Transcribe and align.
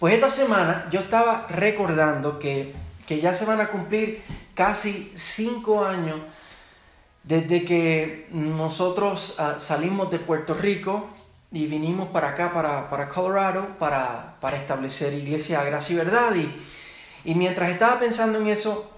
Pues 0.00 0.14
esta 0.14 0.30
semana 0.30 0.86
yo 0.90 1.00
estaba 1.00 1.46
recordando 1.50 2.38
que, 2.38 2.74
ya 3.06 3.34
se 3.34 3.44
van 3.44 3.60
a 3.60 3.68
cumplir 3.68 4.22
casi 4.54 5.12
cinco 5.14 5.84
años 5.84 6.20
desde 7.22 7.66
que 7.66 8.26
nosotros 8.30 9.34
ah, 9.38 9.56
salimos 9.58 10.10
de 10.10 10.18
Puerto 10.18 10.54
Rico 10.54 11.10
y 11.52 11.66
vinimos 11.66 12.08
para 12.08 12.30
acá, 12.30 12.50
para, 12.50 13.08
Colorado, 13.10 13.76
para, 13.78 14.38
establecer 14.54 15.12
Iglesia 15.12 15.62
Gracia 15.64 15.92
y 15.92 15.96
Verdad. 15.96 16.32
Y, 17.22 17.34
mientras 17.34 17.68
estaba 17.68 17.98
pensando 17.98 18.38
en 18.38 18.46
eso 18.46 18.90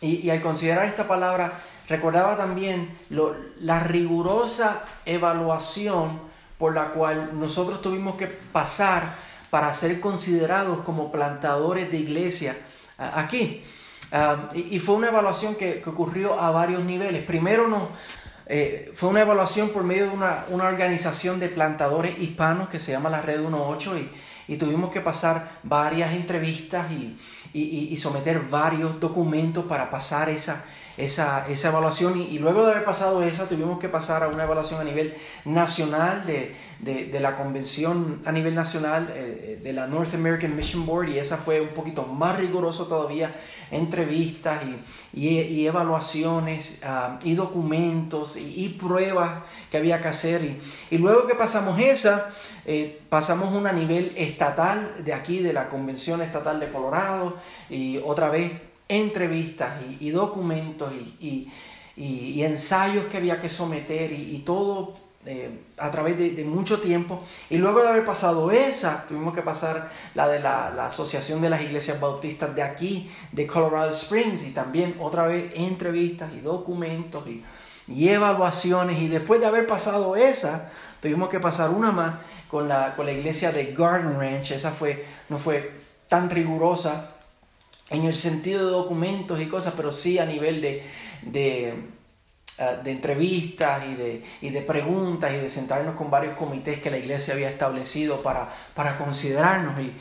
y, 0.00 0.28
al 0.28 0.42
considerar 0.42 0.86
esta 0.86 1.06
palabra, 1.06 1.52
recordaba 1.88 2.36
también 2.36 2.98
la 3.60 3.78
rigurosa 3.78 4.82
evaluación 5.06 6.20
por 6.58 6.74
la 6.74 6.86
cual 6.88 7.38
nosotros 7.38 7.80
tuvimos 7.80 8.16
que 8.16 8.26
pasar 8.26 9.27
para 9.50 9.72
ser 9.74 10.00
considerados 10.00 10.80
como 10.80 11.10
plantadores 11.10 11.90
de 11.90 11.98
iglesia 11.98 12.56
aquí. 12.96 13.62
y, 14.54 14.78
fue 14.80 14.94
una 14.94 15.08
evaluación 15.08 15.54
que, 15.54 15.82
ocurrió 15.86 16.40
a 16.40 16.50
varios 16.50 16.84
niveles. 16.84 17.24
Primero 17.24 17.90
eh, 18.46 18.92
fue 18.94 19.10
una 19.10 19.20
evaluación 19.20 19.70
por 19.70 19.84
medio 19.84 20.04
de 20.04 20.10
una, 20.10 20.44
organización 20.50 21.38
de 21.40 21.48
plantadores 21.48 22.18
hispanos 22.18 22.68
que 22.68 22.80
se 22.80 22.92
llama 22.92 23.10
la 23.10 23.22
Red 23.22 23.40
18 23.40 23.98
y, 23.98 24.10
y 24.48 24.56
tuvimos 24.56 24.90
que 24.90 25.02
pasar 25.02 25.58
varias 25.62 26.12
entrevistas 26.14 26.90
y, 26.90 27.18
y, 27.52 27.96
someter 27.96 28.40
varios 28.48 28.98
documentos 29.00 29.66
para 29.66 29.90
pasar 29.90 30.28
esa, 30.30 30.64
esa, 30.98 31.46
esa 31.48 31.68
evaluación 31.68 32.20
y, 32.20 32.38
luego 32.38 32.64
de 32.66 32.72
haber 32.72 32.84
pasado 32.84 33.22
esa 33.22 33.46
tuvimos 33.46 33.78
que 33.78 33.88
pasar 33.88 34.24
a 34.24 34.28
una 34.28 34.42
evaluación 34.42 34.80
a 34.80 34.84
nivel 34.84 35.14
nacional 35.44 36.26
de, 36.26 36.56
de, 36.80 37.20
la 37.20 37.36
convención 37.36 38.20
a 38.24 38.32
nivel 38.32 38.54
nacional 38.54 39.12
eh, 39.14 39.60
de 39.62 39.72
la 39.72 39.86
North 39.86 40.12
American 40.14 40.56
Mission 40.56 40.84
Board 40.84 41.08
y 41.08 41.18
esa 41.18 41.36
fue 41.36 41.60
un 41.60 41.68
poquito 41.68 42.02
más 42.02 42.36
riguroso 42.36 42.86
todavía, 42.86 43.32
entrevistas 43.70 44.60
y, 45.12 45.28
y, 45.28 45.66
evaluaciones 45.66 46.78
ah, 46.82 47.20
y 47.22 47.34
documentos 47.34 48.36
y, 48.36 48.68
pruebas 48.70 49.42
que 49.70 49.76
había 49.76 50.02
que 50.02 50.08
hacer. 50.08 50.58
Y, 50.90 50.98
luego 50.98 51.26
que 51.26 51.34
pasamos 51.34 51.78
esa, 51.80 52.30
eh, 52.66 53.00
pasamos 53.08 53.54
una 53.54 53.70
a 53.70 53.72
nivel 53.72 54.12
estatal 54.16 55.04
de 55.04 55.12
aquí, 55.12 55.40
de 55.40 55.52
la 55.52 55.68
Convención 55.68 56.22
Estatal 56.22 56.58
de 56.58 56.70
Colorado 56.70 57.36
y 57.70 57.98
otra 57.98 58.30
vez 58.30 58.52
entrevistas 58.88 59.74
y, 60.00 60.10
documentos 60.10 60.92
y, 61.20 61.48
ensayos 62.42 63.06
que 63.06 63.18
había 63.18 63.40
que 63.40 63.48
someter 63.48 64.12
y, 64.12 64.38
todo 64.44 64.94
eh, 65.26 65.50
a 65.76 65.90
través 65.90 66.16
de, 66.16 66.44
mucho 66.44 66.80
tiempo. 66.80 67.22
Y 67.50 67.58
luego 67.58 67.82
de 67.82 67.88
haber 67.88 68.06
pasado 68.06 68.50
esa, 68.50 69.04
tuvimos 69.06 69.34
que 69.34 69.42
pasar 69.42 69.90
la 70.14 70.26
de 70.28 70.40
la, 70.40 70.86
Asociación 70.86 71.42
de 71.42 71.50
las 71.50 71.60
Iglesias 71.60 72.00
Bautistas 72.00 72.54
de 72.54 72.62
aquí, 72.62 73.10
de 73.32 73.46
Colorado 73.46 73.90
Springs, 73.92 74.44
y 74.44 74.50
también 74.52 74.96
otra 75.00 75.26
vez 75.26 75.52
entrevistas 75.54 76.30
y 76.34 76.40
documentos 76.40 77.24
y, 77.26 78.08
evaluaciones. 78.08 79.00
Y 79.00 79.08
después 79.08 79.40
de 79.40 79.46
haber 79.46 79.66
pasado 79.66 80.16
esa, 80.16 80.70
tuvimos 81.02 81.28
que 81.28 81.40
pasar 81.40 81.70
una 81.70 81.90
más 81.90 82.14
con 82.48 82.68
la, 82.68 82.94
iglesia 82.98 83.52
de 83.52 83.74
Garden 83.74 84.18
Ranch. 84.18 84.52
Esa 84.52 84.72
no 85.28 85.38
fue 85.38 85.72
tan 86.08 86.30
rigurosa 86.30 87.17
en 87.90 88.04
el 88.04 88.14
sentido 88.14 88.66
de 88.66 88.72
documentos 88.72 89.40
y 89.40 89.46
cosas, 89.46 89.74
pero 89.76 89.92
sí 89.92 90.18
a 90.18 90.26
nivel 90.26 90.60
de, 90.60 90.82
de, 91.22 91.74
ah, 92.58 92.76
entrevistas 92.84 93.82
y 93.88 93.94
de, 93.94 94.24
y 94.42 94.50
de, 94.50 94.60
preguntas 94.60 95.32
y 95.32 95.36
de 95.36 95.50
sentarnos 95.50 95.96
con 95.96 96.10
varios 96.10 96.36
comités 96.36 96.80
que 96.80 96.90
la 96.90 96.98
iglesia 96.98 97.34
había 97.34 97.48
establecido 97.48 98.22
para, 98.22 98.52
para 98.74 98.98
considerarnos. 98.98 99.80
Y, 99.80 99.92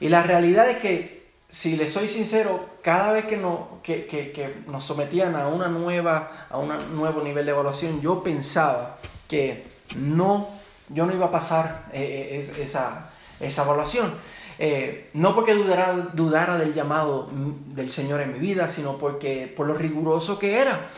y, 0.00 0.08
la 0.08 0.22
realidad 0.22 0.68
es 0.68 0.78
que, 0.78 1.24
si 1.48 1.76
les 1.76 1.92
soy 1.92 2.08
sincero, 2.08 2.68
cada 2.82 3.12
vez 3.12 3.26
que, 3.26 3.36
no, 3.36 3.78
que, 3.82 4.06
que, 4.06 4.32
que 4.32 4.54
nos 4.66 4.84
sometían 4.84 5.36
a, 5.36 5.46
una 5.46 5.68
nueva, 5.68 6.46
a 6.50 6.58
un 6.58 6.96
nuevo 6.96 7.22
nivel 7.22 7.46
de 7.46 7.52
evaluación, 7.52 8.00
yo 8.02 8.22
pensaba 8.22 8.98
que 9.28 9.64
no, 9.96 10.50
yo 10.88 11.06
no 11.06 11.14
iba 11.14 11.26
a 11.26 11.30
pasar 11.30 11.86
eh, 11.92 12.44
eh, 12.44 12.62
esa, 12.62 13.10
esa 13.40 13.62
evaluación. 13.62 14.14
Eh, 14.58 15.10
no 15.14 15.34
porque 15.34 15.54
dudara, 15.54 15.92
dudara, 16.12 16.56
del 16.56 16.74
llamado 16.74 17.28
del 17.32 17.90
Señor 17.90 18.20
en 18.20 18.32
mi 18.32 18.38
vida, 18.38 18.68
sino 18.68 18.98
porque 18.98 19.52
por 19.54 19.66
lo 19.66 19.74
riguroso 19.74 20.38
que 20.38 20.58
era. 20.58 20.90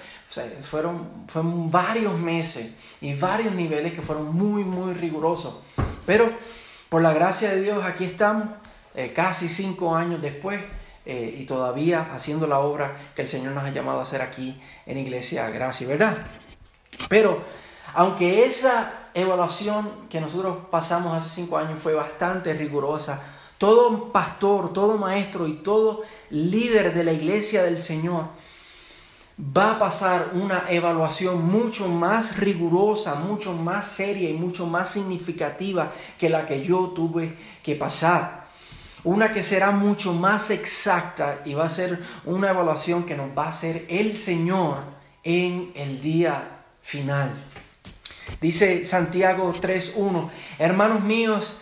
fueron, 0.63 1.27
fueron 1.29 1.71
varios 1.71 2.19
meses 2.19 2.73
y 3.01 3.15
varios 3.15 3.55
niveles 3.55 3.95
que 3.95 4.03
fueron 4.03 4.35
muy, 4.35 4.65
muy 4.65 4.95
rigurosos. 4.95 5.61
Pero 6.05 6.31
por 6.89 7.03
la 7.03 7.13
gracia 7.13 7.51
de 7.51 7.63
Dios 7.63 7.85
aquí 7.85 8.05
estamos, 8.05 8.49
eh, 8.95 9.13
casi 9.15 9.49
cinco 9.49 9.95
años 9.95 10.21
después, 10.23 10.61
eh, 11.09 11.37
y 11.39 11.45
todavía 11.45 12.09
haciendo 12.13 12.49
la 12.49 12.59
obra 12.59 12.97
que 13.15 13.23
el 13.23 13.29
Señor 13.29 13.53
nos 13.53 13.63
ha 13.63 13.71
llamado 13.71 14.01
a 14.01 14.03
hacer 14.03 14.23
aquí 14.23 14.61
en 14.87 14.99
Iglesia 14.99 15.49
Gracia, 15.51 15.87
¿verdad? 15.87 16.17
Pero 17.09 17.43
aunque 17.95 18.45
esa 18.45 19.11
evaluación 19.15 20.09
que 20.11 20.21
nosotros 20.21 20.59
pasamos 20.71 21.17
hace 21.17 21.29
cinco 21.29 21.59
años 21.59 21.79
fue 21.81 21.95
bastante 21.95 22.53
rigurosa, 22.55 23.23
todo 23.59 24.13
pastor, 24.13 24.73
todo 24.73 24.99
maestro 24.99 25.47
y 25.47 25.55
todo 25.55 26.03
líder 26.31 26.95
de 26.95 27.05
la 27.05 27.13
iglesia 27.13 27.63
del 27.63 27.81
Señor 27.81 28.27
va 29.39 29.73
a 29.73 29.79
pasar 29.79 30.31
una 30.33 30.65
evaluación 30.71 31.45
mucho 31.45 31.89
más 31.89 32.39
rigurosa, 32.39 33.17
mucho 33.17 33.53
más 33.53 33.87
seria 33.89 34.31
y 34.31 34.35
mucho 34.35 34.67
más 34.67 34.91
significativa 34.91 35.93
que 36.19 36.31
la 36.31 36.47
que 36.47 36.65
yo 36.65 36.93
tuve 36.95 37.37
que 37.63 37.75
pasar. 37.75 38.47
Una 39.05 39.33
que 39.33 39.43
será 39.43 39.71
mucho 39.71 40.13
más 40.15 40.51
exacta 40.51 41.41
y 41.45 41.55
va 41.55 41.67
a 41.67 41.69
ser 41.69 42.03
una 42.25 42.51
evaluación 42.51 43.05
que 43.05 43.17
nos 43.17 43.37
va 43.37 43.45
a 43.45 43.51
hacer 43.51 43.85
el 43.89 44.17
Señor 44.17 44.79
en 45.23 45.71
el 45.75 46.01
día 46.01 46.63
final. 46.83 47.31
Dice 48.41 48.85
Santiago 48.85 49.53
3.1, 49.53 50.29
hermanos 50.59 51.03
míos, 51.03 51.61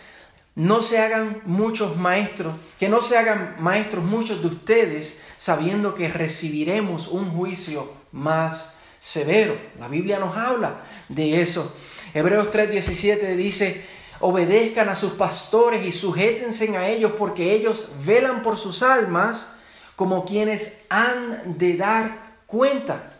no 0.55 0.81
se 0.81 0.99
hagan 0.99 1.41
muchos 1.45 1.97
maestros, 1.97 2.55
que 2.79 2.87
no 2.87 3.01
se 3.01 3.17
hagan 3.17 3.55
maestros 3.59 4.03
muchos 4.03 4.41
de 4.41 4.47
ustedes, 4.47 5.19
sabiendo 5.37 5.95
que 5.95 6.07
recibiremos 6.07 7.09
un 7.09 7.29
juicio 7.31 7.91
más 8.11 8.77
severo. 8.99 9.57
La 9.79 9.89
Biblia 9.89 10.17
nos 10.17 10.35
habla 10.35 10.81
de 11.09 11.41
eso. 11.41 11.75
Hebreos 12.13 12.49
3:17 12.51 13.35
dice, 13.35 13.85
obedezcan 14.21 14.87
a 14.87 14.95
sus 14.95 15.13
pastores 15.13 15.85
y 15.85 15.91
sujétense 15.91 16.75
a 16.77 16.87
ellos 16.87 17.11
porque 17.17 17.53
ellos 17.53 17.89
velan 18.05 18.41
por 18.41 18.57
sus 18.57 18.81
almas 18.81 19.51
como 19.97 20.25
quienes 20.25 20.85
han 20.89 21.57
de 21.57 21.75
dar 21.75 22.37
cuenta. 22.45 23.14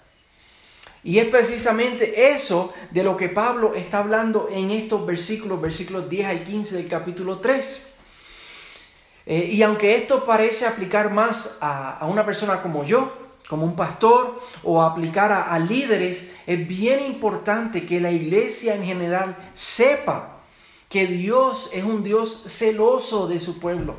Y 1.06 1.20
es 1.20 1.28
precisamente 1.28 2.32
eso 2.32 2.74
de 2.90 3.04
lo 3.04 3.16
que 3.16 3.30
Pablo 3.30 3.76
está 3.76 4.00
hablando 4.00 4.50
en 4.52 4.72
estos 4.72 5.06
versículos, 5.06 5.62
versículos 5.62 6.10
10 6.10 6.28
al 6.28 6.44
15 6.44 6.78
del 6.78 6.88
capítulo 6.88 7.38
3. 7.38 7.82
Eh, 9.28 9.50
y 9.54 9.62
aunque 9.62 9.98
esto 9.98 10.26
parece 10.26 10.66
aplicar 10.66 11.14
más 11.14 11.60
a, 11.62 12.08
una 12.10 12.26
persona 12.26 12.60
como 12.64 12.86
yo, 12.86 13.14
como 13.48 13.68
un 13.68 13.76
pastor, 13.76 14.42
o 14.64 14.82
aplicar 14.82 15.32
a, 15.32 15.60
líderes, 15.60 16.26
es 16.48 16.68
bien 16.68 17.06
importante 17.06 17.86
que 17.86 18.02
la 18.02 18.12
iglesia 18.12 18.74
en 18.74 18.84
general 18.84 19.36
sepa 19.54 20.40
que 20.90 21.06
Dios 21.06 21.70
es 21.72 21.84
un 21.84 22.04
Dios 22.04 22.46
celoso 22.48 23.28
de 23.28 23.40
su 23.40 23.60
pueblo, 23.60 23.94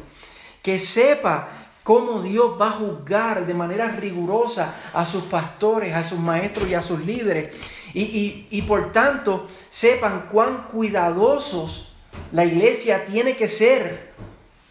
que 0.60 0.80
sepa 0.80 1.65
cómo 1.86 2.20
Dios 2.20 2.60
va 2.60 2.70
a 2.70 2.72
juzgar 2.72 3.46
de 3.46 3.54
manera 3.54 3.86
rigurosa 3.86 4.74
a 4.92 5.06
sus 5.06 5.22
pastores, 5.22 5.94
a 5.94 6.02
sus 6.02 6.18
maestros 6.18 6.68
y 6.68 6.74
a 6.74 6.82
sus 6.82 6.98
líderes. 7.06 7.54
Y, 7.94 8.60
por 8.62 8.90
tanto, 8.90 9.46
sepan 9.70 10.26
cuán 10.32 10.66
cuidadosos 10.66 11.92
la 12.32 12.44
iglesia 12.44 13.06
tiene 13.06 13.36
que 13.36 13.46
ser 13.46 14.14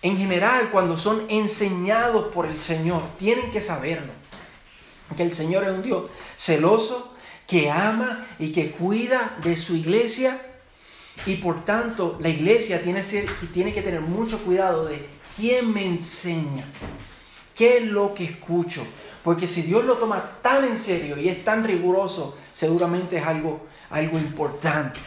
en 0.01 0.17
general 0.17 0.69
cuando 0.73 0.97
son 0.97 1.23
enseñados 1.29 2.33
por 2.33 2.47
el 2.47 2.59
Señor. 2.59 3.01
Tienen 3.17 3.49
que 3.49 3.61
saberlo. 3.61 4.11
Que 5.15 5.23
el 5.23 5.33
Señor 5.33 5.63
es 5.63 5.69
un 5.69 5.83
Dios 5.83 6.11
celoso, 6.35 7.13
que 7.47 7.71
ama 7.71 8.27
y 8.39 8.51
que 8.51 8.71
cuida 8.71 9.37
de 9.41 9.55
su 9.55 9.77
iglesia. 9.77 10.41
Y 11.25 11.35
por 11.35 11.63
tanto, 11.63 12.17
la 12.19 12.27
iglesia 12.27 12.81
tiene, 12.83 13.03
tiene 13.53 13.73
que 13.73 13.81
tener 13.81 14.01
mucho 14.01 14.39
cuidado 14.39 14.83
de 14.83 15.14
quién 15.35 15.73
me 15.73 15.85
enseña. 15.85 16.65
¿Qué 17.55 17.77
es 17.77 17.83
lo 17.83 18.13
que 18.13 18.25
escucho? 18.25 18.85
Porque 19.23 19.47
si 19.47 19.61
Dios 19.61 19.85
lo 19.85 19.95
toma 19.95 20.39
tan 20.41 20.65
en 20.65 20.77
serio 20.77 21.17
y 21.17 21.29
es 21.29 21.43
tan 21.43 21.63
riguroso, 21.63 22.37
seguramente 22.53 23.17
es 23.17 23.25
algo, 23.25 23.65
algo 23.89 24.17
importante. 24.17 24.99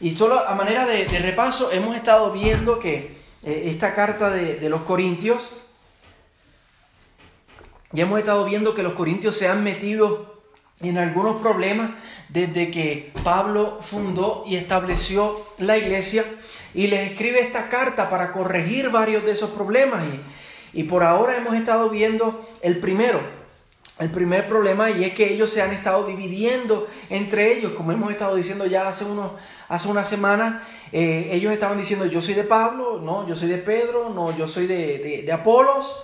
Y 0.00 0.14
solo 0.14 0.46
a 0.46 0.54
manera 0.54 0.86
de, 0.86 1.06
repaso, 1.06 1.70
hemos 1.70 1.96
estado 1.96 2.32
viendo 2.32 2.78
que 2.78 3.16
eh, 3.42 3.62
esta 3.66 3.94
carta 3.94 4.30
de, 4.30 4.56
de 4.56 4.68
los 4.68 4.82
Corintios, 4.82 5.50
ya 7.92 8.02
hemos 8.02 8.18
estado 8.18 8.44
viendo 8.44 8.74
que 8.74 8.82
los 8.82 8.94
Corintios 8.94 9.36
se 9.36 9.48
han 9.48 9.62
metido 9.62 10.42
en 10.80 10.98
algunos 10.98 11.40
problemas 11.40 11.92
desde 12.28 12.70
que 12.70 13.12
Pablo 13.24 13.78
fundó 13.80 14.44
y 14.46 14.56
estableció 14.56 15.46
la 15.58 15.78
iglesia 15.78 16.24
y 16.76 16.86
les 16.86 17.10
escribe 17.10 17.40
esta 17.40 17.68
carta 17.68 18.08
para 18.08 18.30
corregir 18.30 18.90
varios 18.90 19.24
de 19.24 19.32
esos 19.32 19.50
problemas. 19.50 20.04
Y, 20.04 20.80
y 20.80 20.84
por 20.84 21.02
ahora 21.02 21.38
hemos 21.38 21.56
estado 21.56 21.88
viendo 21.88 22.46
el 22.60 22.78
primero, 22.78 23.18
el 23.98 24.10
primer 24.10 24.46
problema 24.46 24.90
y 24.90 25.04
es 25.04 25.14
que 25.14 25.32
ellos 25.32 25.50
se 25.50 25.62
han 25.62 25.72
estado 25.72 26.06
dividiendo 26.06 26.86
entre 27.08 27.56
ellos, 27.56 27.72
como 27.72 27.92
hemos 27.92 28.10
estado 28.10 28.36
diciendo 28.36 28.66
ya 28.66 28.88
hace, 28.88 29.04
unos, 29.04 29.32
hace 29.68 29.88
una 29.88 30.04
semana, 30.04 30.68
eh, 30.92 31.30
ellos 31.32 31.50
estaban 31.50 31.78
diciendo 31.78 32.04
yo 32.04 32.20
soy 32.20 32.34
de 32.34 32.44
Pablo, 32.44 33.00
no, 33.02 33.26
yo 33.26 33.34
soy 33.34 33.48
de 33.48 33.56
Pedro, 33.56 34.10
no, 34.10 34.36
yo 34.36 34.46
soy 34.46 34.66
de, 34.66 35.22
de, 35.24 35.32
Apolos. 35.32 35.96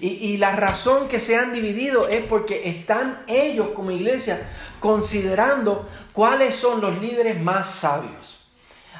Y, 0.00 0.08
y, 0.08 0.36
la 0.38 0.56
razón 0.56 1.06
que 1.06 1.20
se 1.20 1.36
han 1.36 1.54
dividido 1.54 2.08
es 2.08 2.20
porque 2.22 2.68
están 2.68 3.22
ellos 3.28 3.68
como 3.74 3.92
iglesia 3.92 4.50
considerando 4.80 5.88
cuáles 6.12 6.56
son 6.56 6.80
los 6.80 7.00
líderes 7.00 7.40
más 7.40 7.70
sabios, 7.70 8.35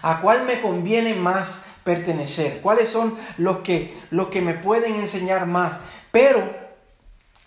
a 0.06 0.20
cuál 0.20 0.44
me 0.44 0.61
conviene 0.61 1.17
más 1.17 1.62
pertenecer, 1.82 2.61
cuáles 2.62 2.91
son 2.91 3.19
los 3.38 3.58
que, 3.58 3.99
los 4.11 4.29
que 4.29 4.41
me 4.41 4.55
pueden 4.55 4.94
enseñar 4.94 5.47
más. 5.47 5.81
Pero 6.12 6.49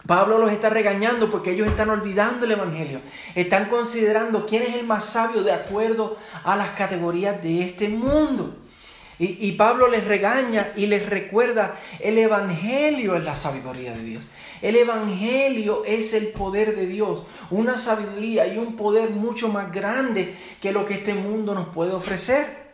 Pablo 0.06 0.38
los 0.38 0.52
está 0.52 0.70
regañando 0.70 1.32
porque 1.32 1.52
ellos 1.52 1.70
están 1.70 1.90
olvidando 1.90 2.46
el 2.46 2.52
Evangelio. 2.52 3.00
Están 3.34 3.70
considerando 3.70 4.46
quién 4.46 4.64
es 4.64 4.76
el 4.76 4.86
más 4.86 5.06
sabio 5.06 5.42
de 5.42 5.54
acuerdo 5.54 6.18
a 6.44 6.58
las 6.58 6.72
categorías 6.72 7.42
de 7.42 7.62
este 7.64 7.88
mundo. 7.88 8.54
Y, 9.22 9.52
Pablo 9.52 9.90
les 9.90 10.06
regaña 10.06 10.72
y 10.78 10.86
les 10.86 11.10
recuerda, 11.10 11.78
el 12.00 12.18
Evangelio 12.18 13.18
es 13.18 13.24
la 13.26 13.36
sabiduría 13.36 13.92
de 13.92 14.02
Dios. 14.02 14.26
El 14.62 14.78
Evangelio 14.78 15.84
es 15.86 16.14
el 16.14 16.28
poder 16.30 16.74
de 16.74 16.88
Dios, 16.88 17.28
una 17.50 17.78
sabiduría 17.78 18.48
y 18.48 18.58
un 18.58 18.78
poder 18.78 19.10
mucho 19.10 19.50
más 19.50 19.74
grande 19.74 20.36
que 20.62 20.72
lo 20.72 20.86
que 20.86 20.94
este 20.94 21.14
mundo 21.14 21.54
nos 21.54 21.68
puede 21.68 21.92
ofrecer. 21.92 22.70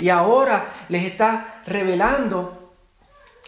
Y 0.00 0.08
ahora 0.08 0.72
les 0.88 1.04
está 1.04 1.62
revelando 1.66 2.65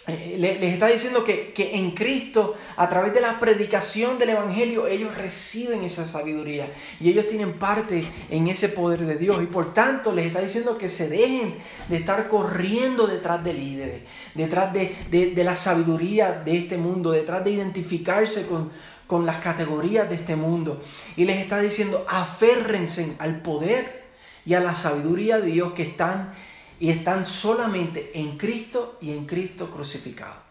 les 0.09 0.73
está 0.73 0.87
diciendo 0.87 1.23
que, 1.25 1.53
en 1.57 1.91
Cristo, 1.91 2.57
a 2.77 2.89
través 2.89 3.13
de 3.13 3.21
la 3.21 3.39
predicación 3.39 4.19
del 4.19 4.31
Evangelio, 4.31 4.87
ellos 4.87 5.15
reciben 5.15 5.83
esa 5.83 6.07
sabiduría 6.07 6.69
y 6.99 7.11
ellos 7.11 7.29
tienen 7.29 7.59
parte 7.59 8.05
en 8.31 8.49
ese 8.49 8.71
poder 8.71 9.05
de 9.05 9.17
Dios. 9.17 9.39
Y 9.43 9.47
por 9.47 9.75
tanto 9.75 10.13
les 10.13 10.27
está 10.27 10.41
diciendo 10.41 10.79
que 10.79 10.89
se 10.89 11.09
dejen 11.09 11.57
de 11.89 11.97
estar 11.97 12.29
corriendo 12.29 13.07
detrás 13.07 13.45
de 13.45 13.53
líderes, 13.53 14.03
detrás 14.35 14.73
de, 14.73 15.33
la 15.37 15.57
sabiduría 15.57 16.33
de 16.33 16.57
este 16.57 16.79
mundo, 16.79 17.11
detrás 17.11 17.45
de 17.45 17.51
identificarse 17.51 18.47
con, 18.47 18.71
con 19.07 19.27
las 19.27 19.39
categorías 19.39 20.09
de 20.09 20.15
este 20.15 20.37
mundo. 20.37 20.81
Y 21.17 21.27
les 21.27 21.39
está 21.39 21.61
diciendo, 21.61 22.07
aférrense 22.09 23.15
al 23.19 23.43
poder 23.43 24.05
y 24.47 24.55
a 24.55 24.61
la 24.61 24.75
sabiduría 24.75 25.39
de 25.39 25.51
Dios 25.51 25.75
que 25.75 25.83
están 25.83 26.33
y 26.81 26.91
están 26.91 27.27
solamente 27.27 28.13
en 28.15 28.37
Cristo 28.37 28.99
y 29.01 29.13
en 29.13 29.27
Cristo 29.27 29.71
crucificado. 29.71 30.49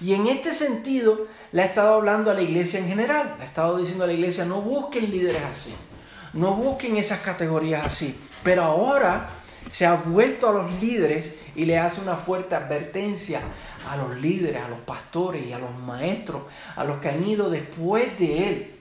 Y 0.00 0.14
en 0.14 0.26
este 0.26 0.52
sentido 0.52 1.26
le 1.52 1.62
ha 1.62 1.66
estado 1.66 1.94
hablando 1.94 2.30
a 2.30 2.34
la 2.34 2.42
iglesia 2.42 2.80
en 2.80 2.88
general, 2.88 3.34
le 3.38 3.44
ha 3.44 3.46
estado 3.46 3.78
diciendo 3.78 4.04
a 4.04 4.06
la 4.06 4.12
iglesia, 4.12 4.44
no 4.44 4.60
busquen 4.60 5.10
líderes 5.10 5.42
así, 5.42 5.74
no 6.32 6.54
busquen 6.54 6.96
esas 6.96 7.20
categorías 7.20 7.86
así, 7.86 8.18
pero 8.42 8.62
ahora 8.62 9.30
se 9.68 9.86
ha 9.86 9.94
vuelto 9.94 10.48
a 10.48 10.52
los 10.52 10.80
líderes 10.80 11.32
y 11.54 11.64
le 11.64 11.78
hace 11.78 12.00
una 12.00 12.16
fuerte 12.16 12.54
advertencia 12.54 13.40
a 13.88 13.96
los 13.96 14.16
líderes, 14.16 14.62
a 14.64 14.68
los 14.68 14.80
pastores 14.80 15.46
y 15.46 15.52
a 15.52 15.58
los 15.58 15.74
maestros, 15.78 16.42
a 16.74 16.84
los 16.84 16.98
que 16.98 17.08
han 17.08 17.24
ido 17.24 17.50
después 17.50 18.18
de 18.18 18.48
él. 18.48 18.74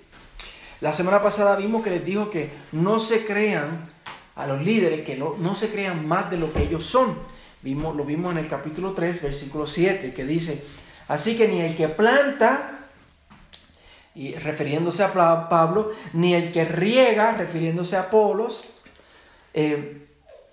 La 0.79 0.93
semana 0.93 1.21
pasada 1.21 1.55
vimos 1.55 1.83
que 1.83 1.91
les 1.91 2.05
dijo 2.05 2.29
que 2.29 2.51
no 2.71 2.99
se 2.99 3.25
crean 3.25 3.91
a 4.35 4.47
los 4.47 4.61
líderes 4.61 5.05
que 5.05 5.15
no, 5.15 5.35
no, 5.37 5.55
se 5.55 5.69
crean 5.69 6.07
más 6.07 6.29
de 6.29 6.37
lo 6.37 6.53
que 6.53 6.63
ellos 6.63 6.85
son. 6.85 7.17
Vimos, 7.61 7.95
lo 7.95 8.05
vimos 8.05 8.31
en 8.31 8.39
el 8.39 8.47
capítulo 8.47 8.93
3, 8.93 9.21
versículo 9.21 9.67
7, 9.67 10.13
que 10.13 10.25
dice, 10.25 10.63
así 11.07 11.37
que 11.37 11.47
ni 11.47 11.61
el 11.61 11.75
que 11.75 11.87
planta, 11.87 12.79
y 14.15 14.33
refiriéndose 14.35 15.03
a 15.03 15.49
Pablo, 15.49 15.91
ni 16.13 16.33
el 16.33 16.51
que 16.51 16.65
riega, 16.65 17.33
refiriéndose 17.33 17.95
a 17.95 18.01
Apolos, 18.01 18.63
eh, 19.53 20.07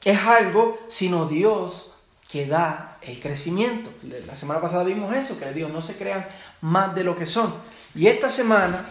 es 0.05 0.19
algo 0.19 0.79
sino 0.89 1.27
Dios 1.27 1.95
que 2.31 2.47
da 2.47 2.99
el 3.03 3.21
crecimiento. 3.21 3.91
La 4.27 4.37
semana 4.37 4.61
pasada 4.61 4.85
vimos 4.85 5.15
eso, 5.15 5.39
que 5.39 5.53
Dios 5.53 5.73
no 5.73 5.83
se 5.83 5.97
crean 5.97 6.27
más 6.61 6.95
de 6.95 7.05
lo 7.05 7.17
que 7.17 7.27
son. 7.27 7.55
Y 7.95 8.07
esta 8.07 8.31
semana 8.31 8.85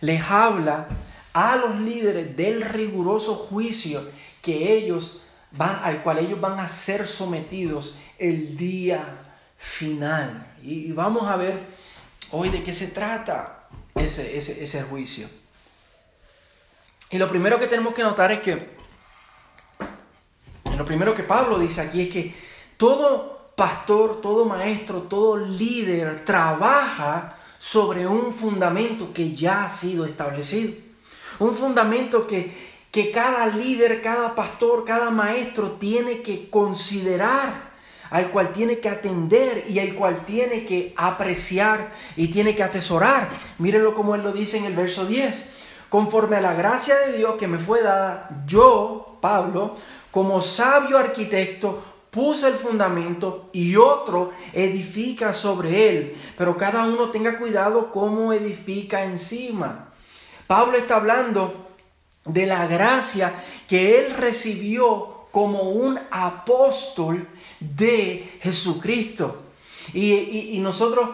les 0.00 0.22
habla 0.30 0.86
a 1.36 1.54
los 1.56 1.78
líderes 1.80 2.34
del 2.34 2.62
riguroso 2.62 3.34
juicio 3.34 4.08
que 4.40 4.72
ellos 4.72 5.20
van, 5.50 5.80
al 5.82 6.02
cual 6.02 6.20
ellos 6.20 6.40
van 6.40 6.58
a 6.58 6.66
ser 6.66 7.06
sometidos 7.06 7.94
el 8.16 8.56
día 8.56 9.34
final. 9.58 10.54
Y 10.62 10.92
vamos 10.92 11.28
a 11.28 11.36
ver 11.36 11.60
hoy 12.30 12.48
de 12.48 12.64
qué 12.64 12.72
se 12.72 12.86
trata 12.86 13.68
ese, 13.94 14.38
ese, 14.38 14.82
juicio. 14.84 15.28
Y 17.10 17.18
lo 17.18 17.28
primero 17.28 17.60
que 17.60 17.66
tenemos 17.66 17.92
que 17.92 18.02
notar 18.02 18.32
es 18.32 18.40
que, 18.40 18.70
lo 20.74 20.86
primero 20.86 21.14
que 21.14 21.22
Pablo 21.22 21.58
dice 21.58 21.82
aquí 21.82 22.00
es 22.00 22.08
que 22.08 22.34
todo 22.78 23.52
pastor, 23.54 24.22
todo 24.22 24.46
maestro, 24.46 25.02
todo 25.02 25.36
líder 25.36 26.24
trabaja 26.24 27.36
sobre 27.58 28.06
un 28.06 28.32
fundamento 28.32 29.12
que 29.12 29.34
ya 29.34 29.66
ha 29.66 29.68
sido 29.68 30.06
establecido. 30.06 30.85
Un 31.38 31.54
fundamento 31.54 32.26
que, 32.26 32.52
que 32.90 33.10
cada 33.10 33.46
líder, 33.46 34.00
cada 34.00 34.34
pastor, 34.34 34.84
cada 34.84 35.10
maestro 35.10 35.72
tiene 35.72 36.22
que 36.22 36.48
considerar, 36.48 37.72
al 38.10 38.30
cual 38.30 38.52
tiene 38.52 38.78
que 38.78 38.88
atender 38.88 39.64
y 39.68 39.78
al 39.80 39.94
cual 39.94 40.24
tiene 40.24 40.64
que 40.64 40.94
apreciar 40.96 41.92
y 42.16 42.28
tiene 42.28 42.54
que 42.54 42.62
atesorar. 42.62 43.28
Mírenlo 43.58 43.94
como 43.94 44.14
él 44.14 44.22
lo 44.22 44.32
dice 44.32 44.58
en 44.58 44.64
el 44.64 44.74
verso 44.74 45.06
10. 45.06 45.50
Conforme 45.88 46.36
a 46.36 46.40
la 46.40 46.54
gracia 46.54 46.96
de 46.98 47.16
Dios 47.16 47.36
que 47.36 47.46
me 47.46 47.58
fue 47.58 47.82
dada, 47.82 48.28
yo, 48.46 49.18
Pablo, 49.20 49.76
como 50.10 50.40
sabio 50.40 50.98
arquitecto, 50.98 51.82
puse 52.10 52.48
el 52.48 52.54
fundamento 52.54 53.50
y 53.52 53.76
otro 53.76 54.30
edifica 54.52 55.34
sobre 55.34 55.90
él. 55.90 56.16
Pero 56.36 56.56
cada 56.56 56.84
uno 56.84 57.10
tenga 57.10 57.38
cuidado 57.38 57.92
cómo 57.92 58.32
edifica 58.32 59.04
encima. 59.04 59.85
Pablo 60.46 60.78
está 60.78 60.96
hablando 60.96 61.66
de 62.24 62.46
la 62.46 62.66
gracia 62.66 63.32
que 63.68 63.98
él 63.98 64.14
recibió 64.14 65.26
como 65.30 65.62
un 65.62 65.98
apóstol 66.10 67.28
de 67.60 68.38
Jesucristo. 68.40 69.42
Y, 69.92 70.58
nosotros, 70.60 71.10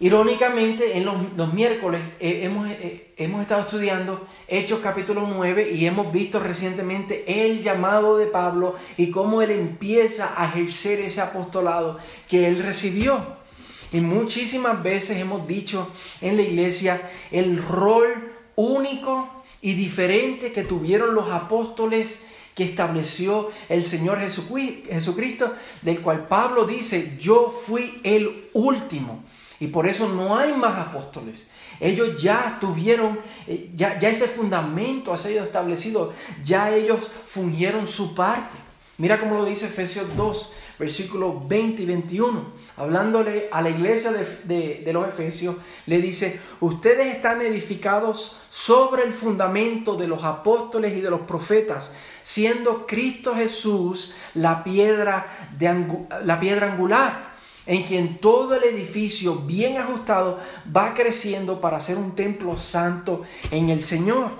irónicamente, 0.00 0.96
en 0.96 1.04
los, 1.04 1.52
miércoles 1.52 2.00
eh, 2.20 2.40
hemos, 2.44 2.68
eh, 2.68 3.12
hemos 3.16 3.42
estado 3.42 3.62
estudiando 3.62 4.26
Hechos 4.48 4.80
capítulo 4.82 5.26
9 5.26 5.70
y 5.72 5.86
hemos 5.86 6.12
visto 6.12 6.40
recientemente 6.40 7.44
el 7.44 7.62
llamado 7.62 8.18
de 8.18 8.26
Pablo 8.26 8.76
y 8.96 9.10
cómo 9.10 9.42
él 9.42 9.50
empieza 9.52 10.34
a 10.36 10.46
ejercer 10.48 11.00
ese 11.00 11.20
apostolado 11.20 11.98
que 12.28 12.48
él 12.48 12.62
recibió. 12.62 13.44
Y 13.92 14.00
muchísimas 14.00 14.82
veces 14.82 15.18
hemos 15.18 15.46
dicho 15.46 15.88
en 16.20 16.36
la 16.36 16.42
iglesia 16.42 17.10
el 17.30 17.62
rol 17.62 18.33
único 18.56 19.28
y 19.60 19.74
diferente 19.74 20.52
que 20.52 20.64
tuvieron 20.64 21.14
los 21.14 21.30
apóstoles 21.30 22.20
que 22.54 22.64
estableció 22.64 23.50
el 23.68 23.82
Señor 23.82 24.18
Jesucristo, 24.20 25.54
del 25.82 26.00
cual 26.00 26.28
Pablo 26.28 26.66
dice, 26.66 27.16
yo 27.18 27.50
fui 27.50 28.00
el 28.04 28.48
último. 28.52 29.24
Y 29.58 29.68
por 29.68 29.88
eso 29.88 30.08
no 30.08 30.36
hay 30.36 30.52
más 30.52 30.78
apóstoles. 30.78 31.46
Ellos 31.80 32.22
ya 32.22 32.58
tuvieron, 32.60 33.18
eh, 33.46 33.70
ya, 33.74 33.98
ya 33.98 34.08
ese 34.08 34.28
fundamento 34.28 35.12
ha 35.12 35.18
sido 35.18 35.42
establecido, 35.42 36.12
ya 36.44 36.74
ellos 36.74 37.10
fungieron 37.26 37.88
su 37.88 38.14
parte. 38.14 38.56
Mira 38.98 39.18
cómo 39.18 39.36
lo 39.36 39.44
dice 39.44 39.66
Efesios 39.66 40.06
2, 40.16 40.52
versículos 40.78 41.48
20 41.48 41.82
y 41.82 41.86
21 41.86 42.64
hablándole 42.76 43.48
a 43.52 43.62
la 43.62 43.70
iglesia 43.70 44.10
de, 44.12 44.90
los 44.92 45.08
Efesios, 45.08 45.56
le 45.86 46.00
dice, 46.00 46.40
ustedes 46.60 47.14
están 47.14 47.40
edificados 47.40 48.38
sobre 48.50 49.04
el 49.04 49.12
fundamento 49.12 49.94
de 49.96 50.08
los 50.08 50.24
apóstoles 50.24 50.96
y 50.96 51.00
de 51.00 51.10
los 51.10 51.20
profetas, 51.20 51.92
siendo 52.24 52.86
Cristo 52.86 53.34
Jesús 53.34 54.14
la 54.34 54.64
piedra, 54.64 55.48
de 55.56 55.86
la 56.24 56.40
piedra 56.40 56.72
angular, 56.72 57.34
en 57.66 57.84
quien 57.84 58.18
todo 58.18 58.56
el 58.56 58.64
edificio 58.64 59.36
bien 59.36 59.78
ajustado 59.78 60.40
va 60.74 60.94
creciendo 60.94 61.60
para 61.60 61.80
ser 61.80 61.96
un 61.96 62.14
templo 62.14 62.56
santo 62.56 63.22
en 63.50 63.68
el 63.68 63.82
Señor. 63.82 64.32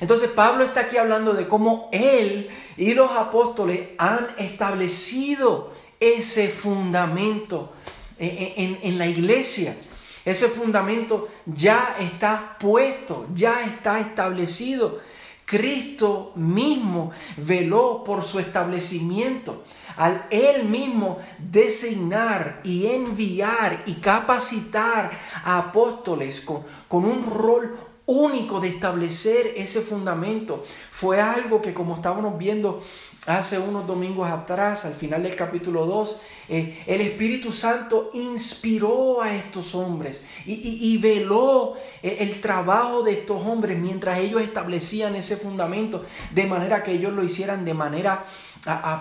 Entonces 0.00 0.30
Pablo 0.30 0.64
está 0.64 0.80
aquí 0.80 0.96
hablando 0.96 1.34
de 1.34 1.48
cómo 1.48 1.88
él 1.92 2.50
y 2.76 2.94
los 2.94 3.10
apóstoles 3.10 3.88
han 3.98 4.28
establecido 4.38 5.72
ese 5.98 6.48
fundamento 6.48 7.72
en, 8.18 8.98
la 8.98 9.06
iglesia. 9.06 9.76
Ese 10.24 10.48
fundamento 10.48 11.28
ya 11.46 11.96
está 12.00 12.56
puesto, 12.58 13.26
ya 13.34 13.64
está 13.64 14.00
establecido. 14.00 15.00
Cristo 15.44 16.32
mismo 16.34 17.12
veló 17.36 18.02
por 18.02 18.24
su 18.24 18.40
establecimiento 18.40 19.64
al 19.96 20.26
Él 20.30 20.64
mismo 20.64 21.18
designar 21.38 22.60
y 22.64 22.86
enviar 22.86 23.84
y 23.86 23.94
capacitar 23.94 25.12
a 25.44 25.58
apóstoles 25.58 26.40
con, 26.40 26.64
con 26.88 27.04
un 27.04 27.24
rol 27.24 27.78
único 28.06 28.60
de 28.60 28.68
establecer 28.68 29.52
ese 29.56 29.80
fundamento. 29.80 30.64
Fue 30.92 31.20
algo 31.20 31.60
que 31.60 31.74
como 31.74 31.96
estábamos 31.96 32.38
viendo 32.38 32.82
hace 33.26 33.58
unos 33.58 33.86
domingos 33.86 34.30
atrás, 34.30 34.84
al 34.84 34.94
final 34.94 35.24
del 35.24 35.34
capítulo 35.34 35.84
2, 35.84 36.20
eh, 36.48 36.84
el 36.86 37.00
Espíritu 37.00 37.50
Santo 37.50 38.10
inspiró 38.14 39.20
a 39.20 39.34
estos 39.34 39.74
hombres 39.74 40.22
y, 40.46 40.96
veló 40.98 41.74
eh, 42.02 42.18
el 42.20 42.40
trabajo 42.40 43.02
de 43.02 43.14
estos 43.14 43.42
hombres 43.44 43.76
mientras 43.76 44.20
ellos 44.20 44.42
establecían 44.42 45.16
ese 45.16 45.36
fundamento, 45.36 46.04
de 46.32 46.46
manera 46.46 46.84
que 46.84 46.92
ellos 46.92 47.12
lo 47.12 47.24
hicieran 47.24 47.64
de 47.64 47.74
manera 47.74 48.24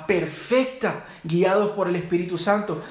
perfecta, 0.08 1.06
guiados 1.24 1.72
por 1.72 1.88
el 1.88 1.96
Espíritu 1.96 2.38
Santo. 2.38 2.82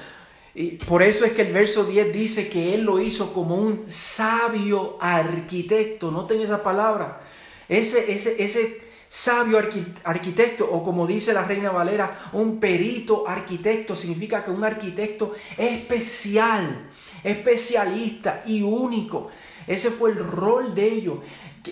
Y 0.55 0.71
por 0.77 1.03
eso 1.03 1.25
es 1.25 1.33
que 1.33 1.41
el 1.41 1.51
verso 1.51 1.83
10 1.83 2.13
dice 2.13 2.47
que 2.47 2.73
Él 2.73 2.83
lo 2.83 3.01
hizo 3.01 3.33
como 3.33 3.55
un 3.55 3.91
sabio 3.91 4.97
arquitecto. 5.01 6.11
Noten 6.11 6.39
esa 6.39 6.63
palabra. 6.63 7.21
Ese, 7.67 8.13
ese, 8.13 8.41
ese 8.41 8.81
sabio 9.09 9.59
arquitecto, 10.03 10.69
o 10.71 10.81
como 10.81 11.05
dice 11.05 11.33
la 11.33 11.43
Reina 11.43 11.71
Valera, 11.71 12.29
un 12.31 12.59
perito 12.61 13.27
arquitecto, 13.27 13.97
significa 13.97 14.45
que 14.45 14.51
un 14.51 14.63
arquitecto 14.63 15.33
especial, 15.57 16.89
especialista 17.21 18.43
y 18.45 18.61
único. 18.61 19.27
Ese 19.67 19.91
fue 19.91 20.11
el 20.11 20.17
rol 20.19 20.73
de 20.73 20.87
ellos 20.87 21.17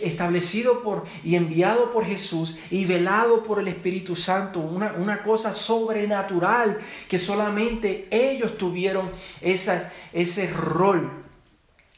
establecido 0.01 0.81
por 0.81 1.05
y 1.23 1.35
enviado 1.35 1.91
por 1.91 2.05
Jesús 2.05 2.57
y 2.71 2.85
velado 2.85 3.43
por 3.43 3.59
el 3.59 3.67
Espíritu 3.67 4.15
Santo, 4.15 4.59
una, 4.59 4.93
una 4.93 5.21
cosa 5.23 5.53
sobrenatural 5.53 6.79
que 7.07 7.19
solamente 7.19 8.07
ellos 8.09 8.57
tuvieron 8.57 9.11
esa, 9.41 9.91
ese 10.11 10.47
rol. 10.47 11.09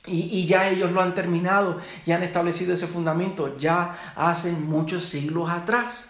Y, 0.07 0.39
y, 0.39 0.45
ya 0.45 0.69
ellos 0.69 0.91
lo 0.91 1.01
han 1.01 1.15
terminado 1.15 1.79
y 2.05 2.11
han 2.11 2.21
establecido 2.21 2.75
ese 2.75 2.85
fundamento 2.85 3.57
ya 3.57 4.13
hace 4.15 4.51
muchos 4.51 5.05
siglos 5.05 5.49
atrás. 5.49 6.05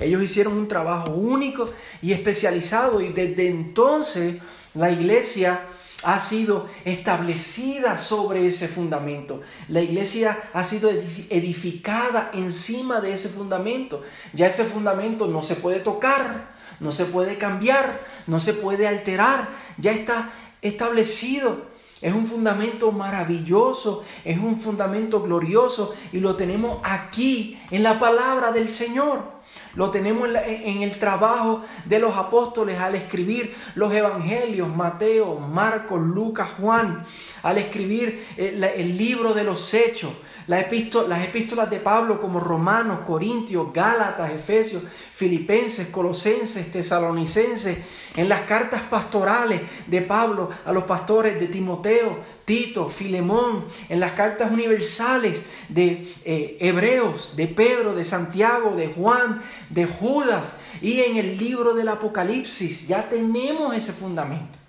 Ellos 0.00 0.22
hicieron 0.22 0.52
un 0.52 0.68
trabajo 0.68 1.10
único 1.12 1.70
y 2.00 2.12
especializado 2.12 3.00
y 3.00 3.08
desde 3.08 3.48
entonces 3.48 4.40
la 4.74 4.92
iglesia 4.92 5.60
ha 6.04 6.18
sido 6.20 6.68
establecida 6.84 7.98
sobre 7.98 8.46
ese 8.46 8.68
fundamento. 8.68 9.40
La 9.68 9.80
iglesia 9.80 10.50
ha 10.52 10.64
sido 10.64 10.90
edificada 10.90 12.30
encima 12.32 13.00
de 13.00 13.12
ese 13.12 13.28
fundamento. 13.28 14.02
Ya 14.32 14.46
ese 14.46 14.64
fundamento 14.64 15.26
no 15.26 15.42
se 15.42 15.56
puede 15.56 15.80
tocar, 15.80 16.54
no 16.80 16.92
se 16.92 17.04
puede 17.04 17.38
cambiar, 17.38 18.00
no 18.26 18.40
se 18.40 18.54
puede 18.54 18.86
alterar. 18.86 19.48
Ya 19.78 19.92
está 19.92 20.30
establecido. 20.62 21.70
Es 22.00 22.14
un 22.14 22.26
fundamento 22.26 22.92
maravilloso, 22.92 24.04
es 24.24 24.38
un 24.38 24.58
fundamento 24.58 25.20
glorioso 25.20 25.94
y 26.12 26.20
lo 26.20 26.34
tenemos 26.34 26.80
aquí 26.82 27.58
en 27.70 27.82
la 27.82 28.00
palabra 28.00 28.52
del 28.52 28.72
Señor. 28.72 29.39
Lo 29.74 29.90
tenemos 29.90 30.28
en, 30.28 30.82
el 30.82 30.98
trabajo 30.98 31.64
de 31.84 32.00
los 32.00 32.16
apóstoles 32.16 32.80
al 32.80 32.96
escribir 32.96 33.54
los 33.76 33.92
evangelios, 33.92 34.68
Mateo, 34.68 35.38
Marcos, 35.38 36.00
Lucas, 36.00 36.48
Juan, 36.58 37.04
al 37.42 37.58
escribir 37.58 38.26
el, 38.36 38.64
eh, 38.64 38.74
el 38.76 38.96
libro 38.96 39.32
de 39.32 39.44
los 39.44 39.72
hechos, 39.72 40.12
las 40.46 40.64
epístolas 40.64 41.70
de 41.70 41.80
Pablo 41.80 42.20
como 42.20 42.40
Romanos, 42.40 43.00
Corintios, 43.06 43.72
Gálatas, 43.72 44.30
Efesios, 44.30 44.84
Filipenses, 45.14 45.88
Colosenses, 45.88 46.70
Tesalonicenses, 46.72 47.78
en 48.16 48.28
las 48.28 48.42
cartas 48.42 48.82
pastorales 48.82 49.62
de 49.86 50.02
Pablo 50.02 50.50
a 50.64 50.72
los 50.72 50.84
pastores 50.84 51.38
de 51.38 51.46
Timoteo, 51.46 52.18
Tito, 52.44 52.88
Filemón, 52.88 53.66
en 53.88 54.00
las 54.00 54.12
cartas 54.12 54.50
universales 54.50 55.42
de 55.68 56.12
eh, 56.24 56.56
Hebreos, 56.60 57.36
de 57.36 57.46
Pedro, 57.46 57.94
de 57.94 58.04
Santiago, 58.04 58.74
de 58.74 58.88
Juan, 58.88 59.42
de 59.68 59.86
Judas 59.86 60.54
y 60.80 61.00
en 61.00 61.16
el 61.16 61.38
libro 61.38 61.74
del 61.74 61.88
Apocalipsis. 61.88 62.88
Ya 62.88 63.08
tenemos 63.08 63.74
ese 63.74 63.92
fundamento. 63.92 64.59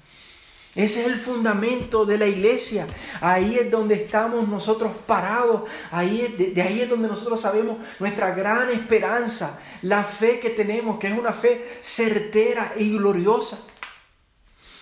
Ese 0.73 1.01
es 1.01 1.07
el 1.07 1.17
fundamento 1.17 2.05
de 2.05 2.17
la 2.17 2.27
iglesia. 2.27 2.87
Ahí 3.19 3.57
es 3.59 3.69
donde 3.69 3.95
estamos 3.95 4.47
nosotros 4.47 4.93
parados. 5.05 5.63
Ahí 5.91 6.21
es, 6.21 6.55
de, 6.55 6.61
ahí 6.61 6.79
es 6.81 6.89
donde 6.89 7.09
nosotros 7.09 7.41
sabemos 7.41 7.77
nuestra 7.99 8.33
gran 8.33 8.69
esperanza, 8.69 9.61
la 9.81 10.03
fe 10.05 10.39
que 10.39 10.51
tenemos, 10.51 10.97
que 10.97 11.07
es 11.07 11.17
una 11.17 11.33
fe 11.33 11.79
certera 11.81 12.73
y 12.77 12.97
gloriosa. 12.97 13.59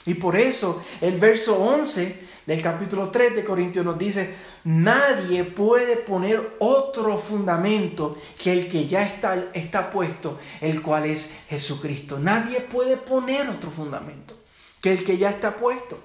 Y 0.05 0.13
por 0.13 0.37
eso 0.37 0.83
el 1.01 1.17
verso 1.17 1.57
11 1.57 2.27
del 2.45 2.61
capítulo 2.61 3.09
3 3.09 3.35
de 3.35 3.43
Corintios 3.43 3.83
nos 3.83 3.97
dice, 3.97 4.35
nadie 4.65 5.43
puede 5.43 5.97
poner 5.97 6.55
otro 6.59 7.17
fundamento 7.17 8.17
que 8.41 8.51
el 8.51 8.69
que 8.69 8.87
ya 8.87 9.03
está, 9.03 9.45
está 9.53 9.89
puesto, 9.89 10.39
el 10.61 10.83
cual 10.83 11.05
es 11.05 11.31
Jesucristo. 11.49 12.19
Nadie 12.19 12.61
puede 12.61 12.95
poner 12.97 13.49
otro 13.49 13.71
fundamento 13.71 14.38
que 14.81 14.93
el 14.93 15.03
que 15.03 15.17
ya 15.17 15.29
está 15.29 15.55
puesto. 15.55 15.99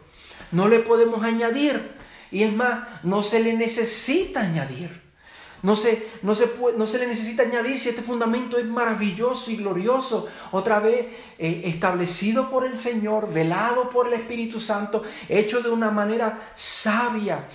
No 0.52 0.68
le 0.68 0.80
podemos 0.80 1.22
añadir. 1.22 1.92
Y 2.30 2.42
es 2.42 2.52
más, 2.52 2.88
no 3.02 3.22
se 3.22 3.40
le 3.40 3.54
necesita 3.54 4.40
añadir. 4.40 5.04
No 5.62 5.76
se, 5.76 6.08
no, 6.20 6.34
se 6.34 6.50
no 6.76 6.86
se 6.86 6.98
le 6.98 7.06
necesita 7.06 7.42
añadir 7.42 7.80
si 7.80 7.88
este 7.88 8.02
fundamento 8.02 8.58
es 8.58 8.66
maravilloso 8.66 9.50
y 9.50 9.56
glorioso, 9.56 10.28
otra 10.52 10.78
vez 10.78 11.06
eh, 11.38 11.62
establecido 11.64 12.50
por 12.50 12.66
el 12.66 12.76
Señor, 12.76 13.32
velado 13.32 13.88
por 13.88 14.08
el 14.08 14.12
Espíritu 14.12 14.60
Santo, 14.60 15.04
hecho 15.26 15.62
de 15.62 15.70
una 15.70 15.90
manera 15.90 16.52
sabia, 16.54 17.46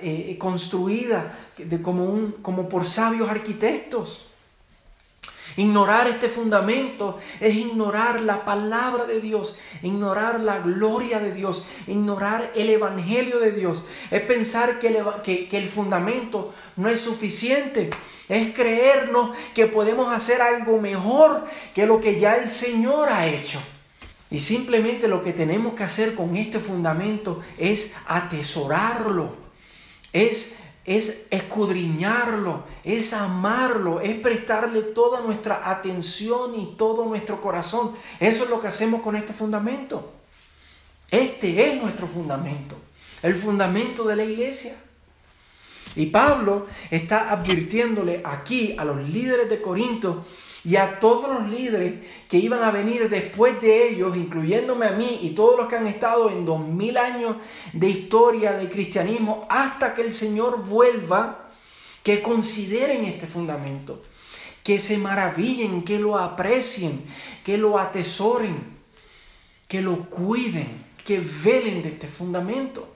eh, 0.00 0.36
construida 0.40 1.32
de, 1.56 1.80
como, 1.80 2.04
un, 2.04 2.32
como 2.42 2.68
por 2.68 2.84
sabios 2.84 3.30
arquitectos. 3.30 4.29
Ignorar 5.60 6.08
este 6.08 6.30
fundamento 6.30 7.18
es 7.38 7.54
ignorar 7.54 8.22
la 8.22 8.46
palabra 8.46 9.04
de 9.04 9.20
Dios, 9.20 9.58
ignorar 9.82 10.40
la 10.40 10.60
gloria 10.60 11.18
de 11.18 11.34
Dios, 11.34 11.66
ignorar 11.86 12.50
el 12.56 12.70
Evangelio 12.70 13.38
de 13.38 13.52
Dios. 13.52 13.84
Es 14.10 14.22
pensar 14.22 14.78
que 14.78 14.88
el, 15.50 15.68
fundamento 15.68 16.54
no 16.76 16.88
es 16.88 17.02
suficiente. 17.02 17.90
Es 18.26 18.54
creernos 18.54 19.36
que 19.54 19.66
podemos 19.66 20.10
hacer 20.14 20.40
algo 20.40 20.80
mejor 20.80 21.44
que 21.74 21.84
lo 21.84 22.00
que 22.00 22.18
ya 22.18 22.36
el 22.36 22.48
Señor 22.48 23.10
ha 23.10 23.26
hecho. 23.26 23.60
Y 24.30 24.40
simplemente 24.40 25.08
lo 25.08 25.22
que 25.22 25.34
tenemos 25.34 25.74
que 25.74 25.84
hacer 25.84 26.14
con 26.14 26.38
este 26.38 26.58
fundamento 26.58 27.42
es 27.58 27.92
atesorarlo, 28.06 29.36
es 30.14 30.54
es 30.90 31.28
escudriñarlo, 31.30 32.64
es 32.82 33.12
amarlo, 33.12 34.00
es 34.00 34.18
prestarle 34.18 34.82
toda 34.82 35.20
nuestra 35.20 35.70
atención 35.70 36.58
y 36.58 36.74
todo 36.76 37.04
nuestro 37.04 37.40
corazón. 37.40 37.92
Eso 38.18 38.42
es 38.42 38.50
lo 38.50 38.60
que 38.60 38.66
hacemos 38.66 39.00
con 39.00 39.14
este 39.14 39.32
fundamento. 39.32 40.10
Este 41.08 41.64
es 41.64 41.80
nuestro 41.80 42.08
fundamento, 42.08 42.74
el 43.22 43.36
fundamento 43.36 44.02
de 44.02 44.16
la 44.16 44.24
iglesia. 44.24 44.74
Y 45.94 46.06
Pablo 46.06 46.66
está 46.90 47.30
advirtiéndole 47.30 48.20
aquí 48.24 48.74
a 48.76 48.84
los 48.84 48.98
líderes 49.08 49.48
de 49.48 49.62
Corinto 49.62 50.24
y 50.64 50.76
a 50.76 50.98
todos 50.98 51.28
los 51.30 51.50
líderes 51.50 52.06
que 52.28 52.36
iban 52.36 52.62
a 52.62 52.70
venir 52.70 53.08
después 53.08 53.60
de 53.60 53.88
ellos, 53.88 54.16
incluyéndome 54.16 54.86
a 54.86 54.92
mí 54.92 55.20
y 55.22 55.30
todos 55.30 55.58
los 55.58 55.68
que 55.68 55.76
han 55.76 55.86
estado 55.86 56.30
en 56.30 56.44
dos 56.44 56.60
mil 56.66 56.98
años 56.98 57.36
de 57.72 57.88
historia 57.88 58.52
de 58.52 58.68
cristianismo, 58.68 59.46
hasta 59.48 59.94
que 59.94 60.02
el 60.02 60.12
Señor 60.12 60.62
vuelva, 60.64 61.50
que 62.02 62.22
consideren 62.22 63.04
este 63.04 63.26
fundamento, 63.26 64.02
que 64.62 64.80
se 64.80 64.98
maravillen, 64.98 65.82
que 65.82 65.98
lo 65.98 66.18
aprecien, 66.18 67.04
que 67.44 67.56
lo 67.56 67.78
atesoren, 67.78 68.78
que 69.66 69.80
lo 69.80 70.10
cuiden, 70.10 70.84
que 71.04 71.20
velen 71.20 71.82
de 71.82 71.90
este 71.90 72.06
fundamento. 72.06 72.94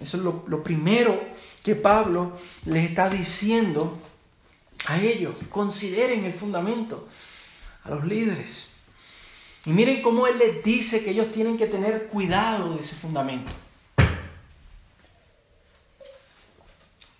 Eso 0.00 0.16
es 0.16 0.22
lo, 0.22 0.44
lo 0.46 0.62
primero 0.62 1.20
que 1.62 1.74
Pablo 1.74 2.32
les 2.64 2.88
está 2.88 3.10
diciendo 3.10 3.98
a 4.86 5.00
ellos, 5.00 5.34
consideren 5.50 6.24
el 6.24 6.32
fundamento, 6.32 7.08
a 7.84 7.90
los 7.90 8.04
líderes. 8.04 8.66
Y 9.66 9.70
miren 9.70 10.02
cómo 10.02 10.26
Él 10.26 10.38
les 10.38 10.62
dice 10.62 11.04
que 11.04 11.10
ellos 11.10 11.30
tienen 11.32 11.58
que 11.58 11.66
tener 11.66 12.06
cuidado 12.06 12.72
de 12.74 12.80
ese 12.80 12.94
fundamento. 12.94 13.52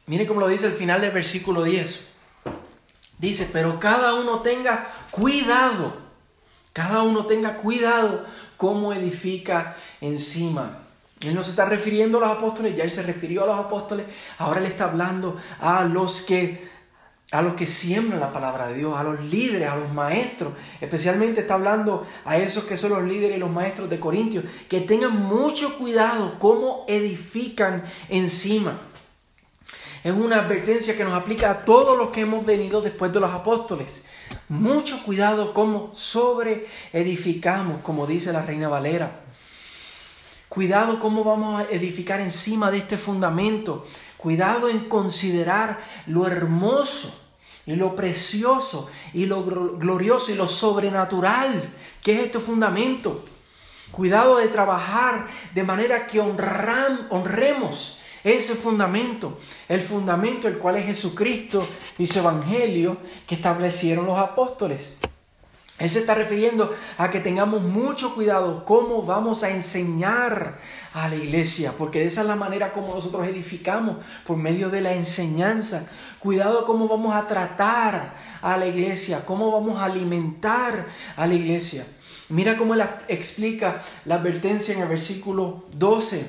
Miren 0.07 0.27
cómo 0.27 0.41
lo 0.41 0.49
dice 0.49 0.67
el 0.67 0.73
final 0.73 1.01
del 1.01 1.13
versículo 1.13 1.63
10. 1.63 2.01
Dice, 3.19 3.49
pero 3.53 3.79
cada 3.79 4.15
uno 4.15 4.41
tenga 4.41 4.91
cuidado, 5.11 5.95
cada 6.73 7.03
uno 7.03 7.27
tenga 7.27 7.59
cuidado 7.59 8.25
cómo 8.57 8.93
edifica 8.95 9.77
encima. 10.01 10.79
Él 11.25 11.35
no 11.35 11.45
se 11.45 11.51
está 11.51 11.67
refiriendo 11.67 12.17
a 12.17 12.23
los 12.23 12.31
apóstoles, 12.31 12.75
ya 12.75 12.85
él 12.85 12.91
se 12.91 13.03
refirió 13.03 13.45
a 13.45 13.47
los 13.47 13.59
apóstoles, 13.59 14.07
ahora 14.39 14.61
él 14.61 14.67
está 14.67 14.85
hablando 14.85 15.37
a 15.61 15.85
los 15.85 16.23
que 16.23 16.67
a 17.31 17.43
los 17.43 17.55
que 17.55 17.67
siembran 17.67 18.19
la 18.19 18.33
palabra 18.33 18.69
de 18.69 18.79
Dios, 18.79 18.99
a 18.99 19.05
los 19.05 19.21
líderes, 19.21 19.69
a 19.69 19.77
los 19.77 19.93
maestros. 19.93 20.55
Especialmente 20.81 21.43
está 21.43 21.55
hablando 21.55 22.07
a 22.25 22.39
esos 22.39 22.65
que 22.65 22.77
son 22.77 22.91
los 22.91 23.05
líderes 23.05 23.37
y 23.37 23.41
los 23.41 23.51
maestros 23.51 23.89
de 23.89 24.01
Corintios, 24.01 24.45
que 24.69 24.81
tengan 24.81 25.17
mucho 25.17 25.79
cuidado 25.79 26.39
cómo 26.39 26.85
edifican 26.89 27.85
encima. 28.09 28.81
Es 30.03 30.13
una 30.13 30.41
advertencia 30.41 30.97
que 30.97 31.05
nos 31.05 31.13
aplica 31.13 31.51
a 31.51 31.65
todos 31.65 31.97
los 31.97 32.09
que 32.11 32.23
hemos 32.23 32.45
venido 32.45 32.81
después 32.81 33.13
de 33.13 33.21
los 33.21 33.31
apóstoles. 33.31 34.03
Mucho 34.49 35.03
cuidado 35.05 35.55
cómo 35.55 35.95
sobre 35.95 36.67
edificamos, 36.93 37.83
como 37.83 38.07
dice 38.07 38.33
la 38.33 38.43
reina 38.43 38.69
Valera. 38.69 39.21
Cuidado 40.49 40.99
cómo 40.99 41.23
vamos 41.23 41.61
a 41.61 41.71
edificar 41.71 42.21
encima 42.21 42.73
de 42.73 42.79
este 42.79 42.97
fundamento. 42.97 43.87
Cuidado 44.17 44.69
en 44.69 44.89
considerar 44.89 45.79
lo 46.07 46.27
hermoso 46.27 47.20
y 47.67 47.77
lo 47.77 47.95
precioso 47.95 48.89
y 49.13 49.27
lo 49.27 49.45
glorioso 49.45 50.33
y 50.33 50.35
lo 50.35 50.49
sobrenatural 50.49 51.71
que 52.03 52.15
es 52.15 52.27
este 52.27 52.39
fundamento. 52.39 53.25
Cuidado 53.93 54.39
de 54.39 54.49
trabajar 54.49 55.27
de 55.55 55.63
manera 55.63 56.07
que 56.07 56.21
honremos 56.21 57.99
ese 58.23 58.55
fundamento, 58.55 59.39
el 59.69 59.81
fundamento 59.83 60.47
el 60.47 60.59
cual 60.59 60.77
es 60.77 60.87
Jesucristo 60.87 61.67
y 61.99 62.07
su 62.07 62.19
evangelio 62.19 62.99
que 63.27 63.35
establecieron 63.35 64.07
los 64.07 64.19
apóstoles. 64.19 64.89
Él 65.81 65.91
se 65.91 66.01
está 66.01 66.15
refiriendo 66.15 66.75
a 66.99 67.11
que 67.11 67.21
tengamos 67.21 67.63
mucho 67.63 68.15
cuidado 68.15 68.67
cómo 68.67 69.03
vamos 69.03 69.43
a 69.43 69.49
enseñar 69.49 70.59
a 70.93 71.09
la 71.09 71.15
iglesia, 71.15 71.73
porque 71.77 72.05
esa 72.05 72.21
es 72.21 72.27
la 72.27 72.37
manera 72.37 72.75
como 72.75 72.95
nosotros 72.95 73.27
edificamos, 73.27 73.97
por 74.27 74.37
medio 74.37 74.69
de 74.69 74.83
la 74.83 74.93
enseñanza. 74.93 75.87
Cuidado 76.21 76.67
cómo 76.67 76.87
vamos 76.87 77.15
a 77.15 77.27
tratar 77.27 78.13
a 78.43 78.57
la 78.59 78.67
iglesia, 78.67 79.25
cómo 79.25 79.51
vamos 79.51 79.81
a 79.81 79.87
alimentar 79.87 80.87
a 81.17 81.27
la 81.27 81.33
iglesia. 81.33 81.87
Mira 82.29 82.59
cómo 82.59 82.75
él 82.75 82.85
explica 83.09 83.83
la 84.05 84.17
advertencia 84.17 84.75
en 84.75 84.83
el 84.83 84.89
versículo 84.89 85.65
12. 85.73 86.29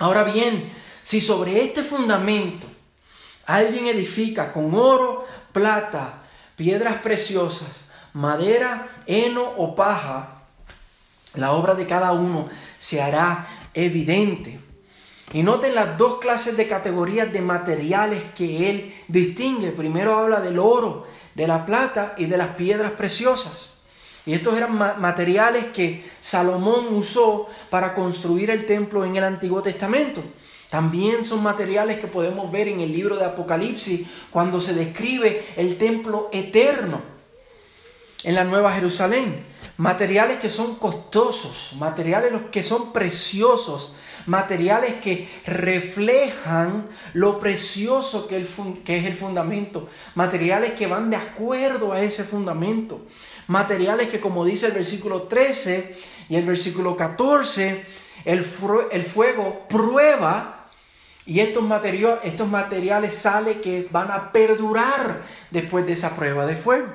Ahora 0.00 0.22
bien, 0.24 0.70
si 1.02 1.22
sobre 1.22 1.64
este 1.64 1.82
fundamento 1.82 2.66
alguien 3.46 3.86
edifica 3.86 4.52
con 4.52 4.74
oro, 4.74 5.26
plata, 5.52 6.22
piedras 6.54 7.00
preciosas, 7.00 7.86
madera, 8.12 9.02
heno 9.06 9.42
o 9.42 9.74
paja, 9.74 10.42
la 11.34 11.52
obra 11.52 11.74
de 11.74 11.86
cada 11.86 12.12
uno 12.12 12.50
se 12.78 13.00
hará 13.00 13.48
evidente. 13.72 14.60
Y 15.32 15.42
noten 15.42 15.74
las 15.74 15.96
dos 15.96 16.18
clases 16.18 16.56
de 16.56 16.66
categorías 16.66 17.32
de 17.32 17.40
materiales 17.40 18.22
que 18.34 18.68
él 18.68 18.94
distingue. 19.06 19.70
Primero 19.70 20.18
habla 20.18 20.40
del 20.40 20.58
oro, 20.58 21.06
de 21.34 21.46
la 21.46 21.64
plata 21.64 22.14
y 22.18 22.26
de 22.26 22.36
las 22.36 22.48
piedras 22.56 22.92
preciosas. 22.92 23.70
Y 24.26 24.34
estos 24.34 24.56
eran 24.56 24.76
materiales 24.76 25.66
que 25.72 26.04
Salomón 26.20 26.94
usó 26.94 27.46
para 27.70 27.94
construir 27.94 28.50
el 28.50 28.66
templo 28.66 29.04
en 29.04 29.16
el 29.16 29.24
Antiguo 29.24 29.62
Testamento. 29.62 30.22
También 30.68 31.24
son 31.24 31.42
materiales 31.42 31.98
que 31.98 32.06
podemos 32.06 32.50
ver 32.52 32.68
en 32.68 32.80
el 32.80 32.92
libro 32.92 33.16
de 33.16 33.24
Apocalipsis 33.24 34.06
cuando 34.30 34.60
se 34.60 34.74
describe 34.74 35.44
el 35.56 35.78
templo 35.78 36.28
eterno 36.32 37.00
en 38.22 38.34
la 38.34 38.44
Nueva 38.44 38.72
Jerusalén. 38.72 39.44
Materiales 39.78 40.38
que 40.38 40.50
son 40.50 40.76
costosos, 40.76 41.72
materiales 41.78 42.32
que 42.52 42.62
son 42.62 42.92
preciosos, 42.92 43.94
materiales 44.26 44.94
que 44.96 45.28
reflejan 45.46 46.88
lo 47.14 47.40
precioso 47.40 48.28
que, 48.28 48.46
que, 48.84 48.98
es 48.98 49.06
el 49.06 49.14
fundamento, 49.14 49.88
materiales 50.14 50.72
que 50.72 50.86
van 50.86 51.10
de 51.10 51.16
acuerdo 51.16 51.92
a 51.92 52.00
ese 52.00 52.24
fundamento, 52.24 53.06
materiales 53.46 54.08
que 54.08 54.20
como 54.20 54.44
dice 54.44 54.66
el 54.66 54.72
versículo 54.72 55.22
13 55.22 55.96
y 56.28 56.36
el 56.36 56.44
versículo 56.44 56.96
14, 56.96 57.84
el, 58.24 58.46
el 58.92 59.04
fuego 59.04 59.66
prueba 59.68 60.60
y 61.26 61.40
estos, 61.40 61.62
materiales, 61.62 62.20
estos 62.24 62.48
materiales 62.48 63.14
sale 63.14 63.60
que 63.60 63.88
van 63.90 64.10
a 64.10 64.32
perdurar 64.32 65.22
después 65.50 65.86
de 65.86 65.92
esa 65.92 66.16
prueba 66.16 66.46
de 66.46 66.56
fuego. 66.56 66.88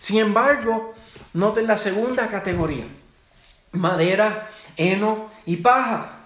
Sin 0.00 0.18
embargo, 0.18 0.94
noten 1.32 1.66
la 1.66 1.78
segunda 1.78 2.28
categoría, 2.28 2.86
madera, 3.72 4.50
heno 4.76 5.30
y 5.46 5.56
paja. 5.56 6.17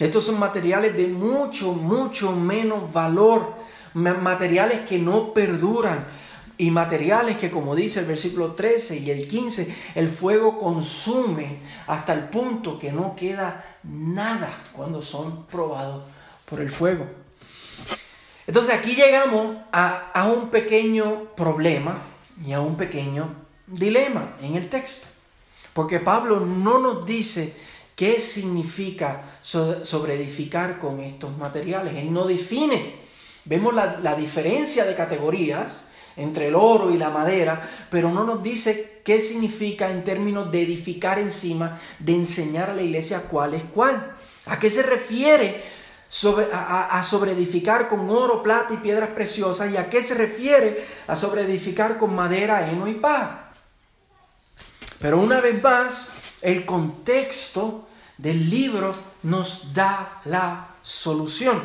Estos 0.00 0.24
son 0.24 0.38
materiales 0.38 0.96
de 0.96 1.06
mucho, 1.06 1.72
mucho 1.72 2.32
menos 2.32 2.92
valor, 2.92 3.54
materiales 3.94 4.80
que 4.88 4.98
no 4.98 5.34
perduran 5.34 6.06
y 6.56 6.70
materiales 6.70 7.38
que, 7.38 7.50
como 7.50 7.74
dice 7.74 8.00
el 8.00 8.06
versículo 8.06 8.52
13 8.52 8.98
y 8.98 9.10
el 9.10 9.26
15, 9.26 9.74
el 9.94 10.10
fuego 10.10 10.58
consume 10.58 11.60
hasta 11.86 12.12
el 12.12 12.24
punto 12.24 12.78
que 12.78 12.92
no 12.92 13.16
queda 13.16 13.78
nada 13.82 14.50
cuando 14.72 15.00
son 15.00 15.46
probados 15.46 16.04
por 16.44 16.60
el 16.60 16.70
fuego. 16.70 17.06
Entonces 18.46 18.74
aquí 18.74 18.94
llegamos 18.94 19.56
a, 19.72 20.28
un 20.28 20.50
pequeño 20.50 21.26
problema 21.36 22.02
y 22.44 22.52
a 22.52 22.60
un 22.60 22.76
pequeño 22.76 23.28
dilema 23.66 24.36
en 24.42 24.56
el 24.56 24.68
texto. 24.68 25.06
Porque 25.72 26.00
Pablo 26.00 26.40
no 26.40 26.78
nos 26.78 27.06
dice 27.06 27.56
qué 28.00 28.18
significa 28.22 29.24
sobreedificar 29.42 30.78
con 30.78 31.00
estos 31.00 31.36
materiales. 31.36 31.94
Él 31.96 32.10
no 32.10 32.24
define. 32.24 32.94
Vemos 33.44 33.74
la, 33.74 34.14
diferencia 34.14 34.86
de 34.86 34.94
categorías 34.94 35.84
entre 36.16 36.48
el 36.48 36.54
oro 36.54 36.90
y 36.92 36.96
la 36.96 37.10
madera, 37.10 37.88
pero 37.90 38.10
no 38.10 38.24
nos 38.24 38.42
dice 38.42 39.02
qué 39.04 39.20
significa 39.20 39.90
en 39.90 40.02
términos 40.02 40.50
de 40.50 40.62
edificar 40.62 41.18
encima, 41.18 41.78
de 41.98 42.14
enseñar 42.14 42.70
a 42.70 42.74
la 42.74 42.80
iglesia 42.80 43.24
cuál 43.28 43.52
es 43.52 43.64
cuál. 43.64 44.16
¿A 44.46 44.58
qué 44.58 44.70
se 44.70 44.80
refiere 44.80 45.62
sobre, 46.08 46.46
a, 46.54 46.98
a 46.98 47.04
sobreedificar 47.04 47.86
con 47.86 48.08
oro, 48.08 48.42
plata 48.42 48.72
y 48.72 48.78
piedras 48.78 49.10
preciosas. 49.10 49.70
¿Y 49.70 49.76
a 49.76 49.90
qué 49.90 50.02
se 50.02 50.14
refiere 50.14 50.86
a 51.06 51.16
sobreedificar 51.16 51.98
con 51.98 52.14
madera, 52.14 52.70
heno 52.70 52.88
y 52.88 52.94
paja? 52.94 53.52
Pero 55.00 55.18
una 55.18 55.42
vez 55.42 55.62
más, 55.62 56.08
el 56.40 56.64
contexto 56.64 57.88
del 58.20 58.50
libro 58.50 58.94
nos 59.22 59.72
da 59.72 60.20
la 60.24 60.68
solución. 60.82 61.62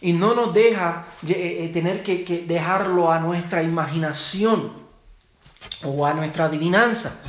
Y 0.00 0.12
no 0.12 0.34
nos 0.34 0.52
deja 0.52 1.06
eh, 1.26 1.64
eh, 1.64 1.70
tener 1.72 2.02
que, 2.02 2.44
dejarlo 2.46 3.10
a 3.10 3.18
nuestra 3.20 3.62
imaginación 3.62 4.72
o 5.82 6.06
a 6.06 6.14
nuestra 6.14 6.46
adivinanza. 6.46 7.22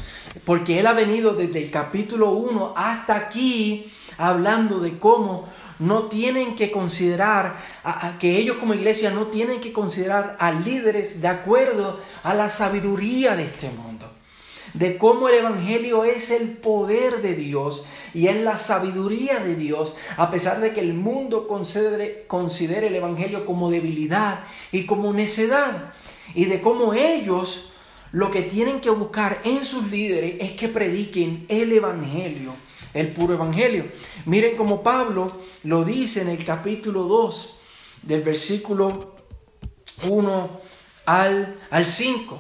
Porque 0.44 0.80
Él 0.80 0.88
ha 0.88 0.94
venido 0.94 1.34
desde 1.34 1.64
el 1.64 1.72
capítulo 1.72 2.32
1 2.32 2.74
hasta 2.76 3.16
aquí 3.16 3.92
hablando 4.18 4.80
de 4.80 4.98
cómo 5.00 5.48
no 5.80 6.04
tienen 6.04 6.56
que 6.56 6.72
considerar, 6.72 7.58
a, 7.84 8.18
que 8.20 8.38
ellos 8.38 8.58
como 8.58 8.74
iglesia 8.74 9.12
no 9.12 9.28
tienen 9.28 9.62
que 9.62 9.74
considerar 9.74 10.36
a 10.40 10.52
líderes 10.52 11.22
de 11.22 11.28
acuerdo 11.28 12.00
a 12.24 12.34
la 12.34 12.50
sabiduría 12.50 13.36
de 13.36 13.46
este 13.46 13.70
mundo. 13.70 14.15
De 14.76 14.98
cómo 14.98 15.28
el 15.30 15.36
Evangelio 15.36 16.04
es 16.04 16.32
el 16.32 16.50
poder 16.50 17.22
de 17.22 17.36
Dios 17.36 17.86
y 18.14 18.28
es 18.28 18.38
la 18.42 18.58
sabiduría 18.58 19.40
de 19.40 19.56
Dios, 19.56 19.96
a 20.18 20.30
pesar 20.30 20.60
de 20.62 20.74
que 20.74 20.82
el 20.82 20.94
mundo 20.94 21.48
considere, 21.48 22.26
considere 22.28 22.88
el 22.88 22.96
Evangelio 22.96 23.46
como 23.46 23.72
debilidad 23.72 24.44
y 24.72 24.86
como 24.86 25.14
necedad. 25.14 25.94
Y 26.34 26.46
de 26.46 26.62
cómo 26.62 26.94
ellos 26.94 27.72
lo 28.12 28.32
que 28.32 28.42
tienen 28.42 28.82
que 28.82 28.90
buscar 28.90 29.42
en 29.44 29.66
sus 29.66 29.90
líderes 29.90 30.36
es 30.40 30.52
que 30.54 30.68
prediquen 30.68 31.46
el 31.50 31.72
Evangelio 31.72 32.54
el 32.96 33.10
puro 33.10 33.34
evangelio. 33.34 33.86
Miren 34.26 34.56
como 34.56 34.82
Pablo 34.82 35.30
lo 35.64 35.84
dice 35.84 36.22
en 36.22 36.30
el 36.30 36.44
capítulo 36.44 37.04
2, 37.04 37.54
del 38.02 38.22
versículo 38.22 39.16
1 40.10 40.62
al, 41.06 41.60
al 41.70 41.86
5. 41.86 42.40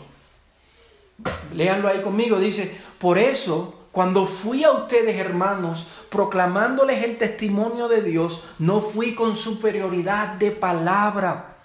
Léanlo 1.53 1.87
ahí 1.87 2.01
conmigo, 2.01 2.39
dice, 2.39 2.77
por 2.99 3.17
eso, 3.17 3.87
cuando 3.91 4.25
fui 4.25 4.63
a 4.63 4.71
ustedes, 4.71 5.15
hermanos, 5.17 5.87
proclamándoles 6.09 7.03
el 7.03 7.17
testimonio 7.17 7.87
de 7.87 8.01
Dios, 8.01 8.43
no 8.59 8.81
fui 8.81 9.15
con 9.15 9.35
superioridad 9.35 10.33
de 10.33 10.51
palabra 10.51 11.57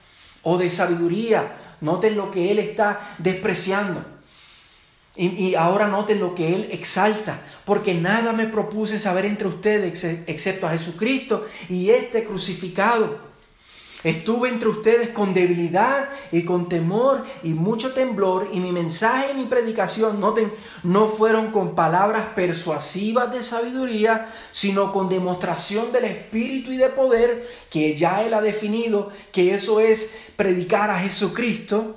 o 0.42 0.56
de 0.58 0.70
sabiduría. 0.70 1.56
Noten 1.80 2.16
lo 2.16 2.30
que 2.30 2.52
él 2.52 2.58
está 2.58 3.14
despreciando 3.18 4.04
y, 5.16 5.54
ahora 5.54 5.88
noten 5.88 6.20
lo 6.20 6.34
que 6.34 6.54
Él 6.54 6.68
exalta, 6.70 7.40
porque 7.64 7.94
nada 7.94 8.32
me 8.32 8.46
propuse 8.46 8.98
saber 8.98 9.26
entre 9.26 9.48
ustedes 9.48 10.04
excepto 10.26 10.66
a 10.66 10.70
Jesucristo 10.70 11.46
y 11.68 11.90
este 11.90 12.24
crucificado. 12.24 13.29
Estuve 14.02 14.48
entre 14.48 14.68
ustedes 14.68 15.10
con 15.10 15.34
debilidad 15.34 16.08
y 16.32 16.44
con 16.46 16.70
temor 16.70 17.26
y 17.42 17.50
mucho 17.50 17.92
temblor 17.92 18.48
y 18.50 18.58
mi 18.58 18.72
mensaje 18.72 19.32
y 19.32 19.36
mi 19.36 19.44
predicación, 19.44 20.20
noten, 20.20 20.50
no 20.82 21.08
fueron 21.08 21.50
con 21.50 21.74
palabras 21.74 22.28
persuasivas 22.34 23.30
de 23.30 23.42
sabiduría, 23.42 24.32
sino 24.52 24.90
con 24.90 25.10
demostración 25.10 25.92
del 25.92 26.04
Espíritu 26.06 26.72
y 26.72 26.78
de 26.78 26.88
poder, 26.88 27.46
que 27.70 27.98
ya 27.98 28.22
Él 28.24 28.32
ha 28.32 28.40
definido 28.40 29.10
que 29.32 29.54
eso 29.54 29.80
es 29.80 30.10
predicar 30.34 30.88
a 30.90 31.00
Jesucristo, 31.00 31.96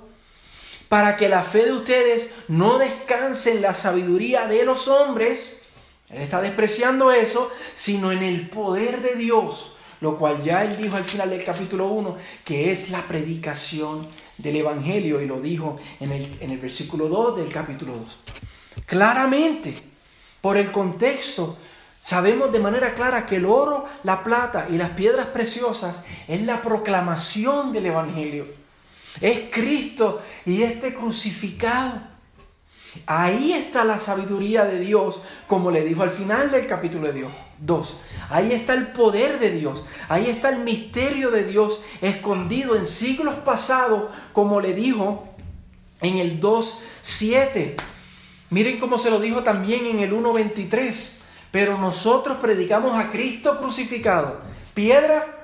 para 0.90 1.16
que 1.16 1.30
la 1.30 1.44
fe 1.44 1.66
de 1.66 1.72
ustedes 1.72 2.30
no 2.50 2.80
descanse 2.80 3.54
en 3.54 3.62
la 3.62 3.74
sabiduría 3.74 4.48
de 4.48 4.66
los 4.66 4.90
hombres, 4.90 5.62
Él 6.10 6.22
está 6.22 6.42
despreciando 6.42 7.14
eso, 7.14 7.50
sino 7.76 8.12
en 8.12 8.24
el 8.24 8.50
poder 8.50 9.02
de 9.02 9.16
Dios 9.16 9.73
lo 10.04 10.18
cual 10.18 10.44
ya 10.44 10.66
él 10.66 10.76
dijo 10.76 10.98
al 10.98 11.06
final 11.06 11.30
del 11.30 11.46
capítulo 11.46 11.88
1, 11.88 12.18
que 12.44 12.74
es 12.74 12.90
la 12.90 13.08
predicación 13.08 14.10
del 14.38 14.58
Evangelio, 14.58 15.22
y 15.22 15.26
lo 15.26 15.40
dijo 15.40 15.78
en 16.02 16.12
el, 16.12 16.38
en 16.42 16.52
el 16.52 16.58
versículo 16.58 17.08
2 17.08 17.38
del 17.38 17.50
capítulo 17.50 17.94
2. 17.94 18.20
Claramente, 18.86 19.74
por 20.42 20.58
el 20.58 20.74
contexto, 20.74 21.56
sabemos 22.02 22.52
de 22.52 22.60
manera 22.60 22.96
clara 22.96 23.26
que 23.26 23.38
el 23.38 23.46
oro, 23.46 23.86
la 24.04 24.26
plata 24.26 24.68
y 24.70 24.74
las 24.74 24.90
piedras 24.90 25.28
preciosas 25.28 25.96
es 26.28 26.42
la 26.42 26.62
proclamación 26.62 27.72
del 27.72 27.86
Evangelio. 27.86 28.48
Es 29.22 29.44
Cristo 29.52 30.22
y 30.46 30.64
este 30.64 30.94
crucificado. 30.94 32.13
Ahí 33.06 33.54
está 33.54 33.84
la 33.84 34.00
sabiduría 34.00 34.66
de 34.66 34.80
Dios, 34.80 35.22
como 35.48 35.72
le 35.72 35.84
dijo 35.84 36.04
al 36.04 36.12
final 36.12 36.52
del 36.52 36.68
capítulo 36.68 37.08
de 37.08 37.14
Dios. 37.14 37.32
2. 37.60 37.98
Ahí 38.30 38.52
está 38.52 38.74
el 38.74 38.88
poder 38.88 39.40
de 39.40 39.52
Dios, 39.52 39.86
ahí 40.10 40.28
está 40.28 40.50
el 40.50 40.60
misterio 40.60 41.32
de 41.32 41.46
Dios 41.46 41.82
escondido 42.02 42.76
en 42.76 42.86
siglos 42.86 43.36
pasados, 43.36 44.10
como 44.34 44.60
le 44.60 44.74
dijo 44.74 45.28
en 46.02 46.18
el 46.18 46.42
2.7. 46.42 47.76
Miren 48.50 48.80
cómo 48.80 48.98
se 48.98 49.10
lo 49.10 49.20
dijo 49.20 49.44
también 49.44 49.86
en 49.86 50.00
el 50.00 50.14
1.23. 50.14 51.14
Pero 51.52 51.78
nosotros 51.78 52.38
predicamos 52.38 52.96
a 52.96 53.12
Cristo 53.12 53.60
crucificado, 53.60 54.42
piedra 54.74 55.43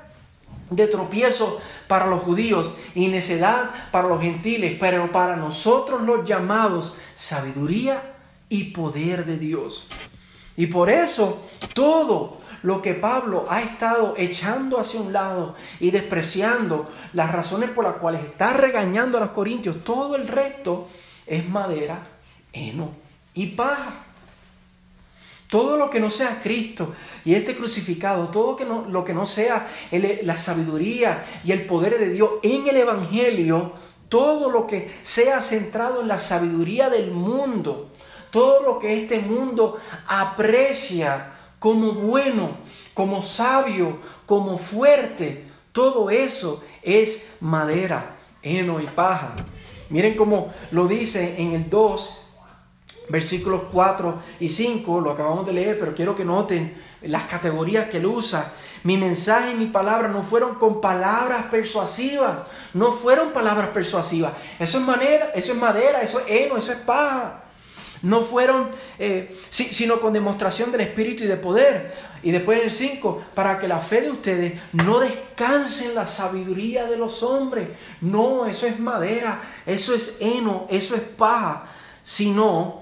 de 0.69 0.87
tropiezo 0.87 1.59
para 1.87 2.07
los 2.07 2.21
judíos 2.21 2.73
y 2.95 3.07
necedad 3.07 3.69
para 3.91 4.07
los 4.07 4.21
gentiles, 4.21 4.77
pero 4.79 5.11
para 5.11 5.35
nosotros 5.35 6.01
los 6.01 6.27
llamados, 6.27 6.97
sabiduría 7.15 8.15
y 8.49 8.65
poder 8.65 9.25
de 9.25 9.37
Dios. 9.37 9.87
Y 10.57 10.67
por 10.67 10.89
eso 10.89 11.45
todo 11.73 12.39
lo 12.63 12.81
que 12.81 12.93
Pablo 12.93 13.45
ha 13.49 13.61
estado 13.61 14.15
echando 14.17 14.79
hacia 14.79 14.99
un 14.99 15.13
lado 15.13 15.55
y 15.79 15.91
despreciando, 15.91 16.89
las 17.13 17.31
razones 17.31 17.69
por 17.69 17.85
las 17.85 17.95
cuales 17.95 18.23
está 18.23 18.53
regañando 18.53 19.17
a 19.17 19.21
los 19.21 19.29
corintios, 19.31 19.83
todo 19.83 20.15
el 20.15 20.27
resto 20.27 20.87
es 21.25 21.47
madera, 21.47 22.07
heno 22.51 22.91
y 23.33 23.47
paja. 23.47 24.05
Todo 25.49 25.77
lo 25.77 25.89
que 25.89 25.99
no 25.99 26.11
sea 26.11 26.41
Cristo 26.43 26.93
y 27.25 27.33
este 27.33 27.57
crucificado, 27.57 28.27
todo 28.29 28.55
que 28.55 28.65
no, 28.65 28.85
lo 28.87 29.03
que 29.03 29.15
no 29.15 29.25
sea 29.25 29.67
la 29.91 30.37
sabiduría 30.37 31.41
y 31.43 31.51
el 31.51 31.65
poder 31.65 31.97
de 31.97 32.09
Dios 32.09 32.33
en 32.43 32.67
el 32.67 32.77
Evangelio, 32.77 33.73
todo 34.09 34.51
lo 34.51 34.67
que 34.67 34.91
sea 35.01 35.41
centrado 35.41 36.01
en 36.01 36.07
la 36.07 36.19
sabiduría 36.19 36.91
del 36.91 37.09
mundo, 37.09 37.89
todo 38.29 38.61
lo 38.61 38.77
que 38.77 39.01
este 39.01 39.19
mundo 39.19 39.79
aprecia 40.07 41.33
como 41.57 41.93
bueno, 41.93 42.51
como 42.93 43.23
sabio, 43.23 43.99
como 44.27 44.59
fuerte, 44.59 45.45
todo 45.71 46.11
eso 46.11 46.63
es 46.83 47.27
madera, 47.39 48.17
heno 48.43 48.79
y 48.79 48.85
paja. 48.85 49.35
Miren 49.89 50.15
cómo 50.15 50.53
lo 50.71 50.87
dice 50.87 51.35
en 51.39 51.53
el 51.53 51.69
2, 51.69 52.19
versículos 53.09 53.63
4 53.71 54.21
y 54.39 54.49
5, 54.49 55.01
lo 55.01 55.11
acabamos 55.11 55.45
de 55.45 55.53
leer, 55.53 55.79
pero 55.79 55.93
quiero 55.93 56.15
que 56.15 56.25
noten 56.25 56.75
las 57.01 57.23
categorías 57.23 57.89
que 57.89 57.97
él 57.97 58.05
usa. 58.05 58.53
Mi 58.83 58.95
mensaje 58.95 59.51
y 59.51 59.55
mi 59.55 59.65
palabra 59.65 60.07
no 60.07 60.23
fueron 60.23 60.55
con 60.55 60.79
palabras 60.79 61.45
persuasivas, 61.51 62.43
no 62.73 62.91
fueron 62.93 63.31
palabras 63.31 63.69
persuasivas. 63.69 64.33
Eso 64.57 64.79
es, 64.79 64.85
manera, 64.85 65.31
eso 65.35 65.51
es 65.51 65.57
madera, 65.57 66.01
eso 66.01 66.19
es 66.19 66.25
heno, 66.29 66.57
eso 66.57 66.71
es 66.71 66.77
paja. 66.79 67.43
No 68.01 68.21
fueron, 68.21 68.69
eh, 68.97 69.37
sino 69.49 69.99
con 69.99 70.13
demostración 70.13 70.71
del 70.71 70.81
Espíritu 70.81 71.25
y 71.25 71.27
de 71.27 71.35
poder. 71.35 71.93
Y 72.23 72.31
después 72.31 72.59
en 72.59 72.65
el 72.67 72.73
5, 72.73 73.23
para 73.33 73.59
que 73.59 73.67
la 73.67 73.79
fe 73.79 74.01
de 74.01 74.11
ustedes 74.11 74.53
no 74.71 74.99
descanse 74.99 75.85
en 75.85 75.95
la 75.95 76.07
sabiduría 76.07 76.85
de 76.85 76.95
los 76.95 77.23
hombres. 77.23 77.67
No, 77.99 78.45
eso 78.45 78.67
es 78.67 78.79
madera, 78.79 79.41
eso 79.65 79.93
es 79.93 80.15
heno, 80.21 80.67
eso 80.69 80.95
es 80.95 81.01
paja, 81.01 81.65
sino 82.05 82.78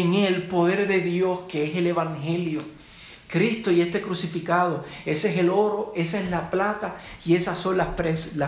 en 0.00 0.14
el 0.14 0.44
poder 0.44 0.88
de 0.88 1.00
Dios 1.00 1.40
que 1.48 1.64
es 1.64 1.76
el 1.76 1.86
Evangelio. 1.86 2.62
Cristo 3.28 3.72
y 3.72 3.80
este 3.80 4.00
crucificado, 4.00 4.84
ese 5.04 5.32
es 5.32 5.38
el 5.38 5.50
oro, 5.50 5.92
esa 5.96 6.20
es 6.20 6.30
la 6.30 6.50
plata 6.50 6.96
y 7.24 7.34
esas 7.34 7.58
son 7.58 7.76
las, 7.76 7.88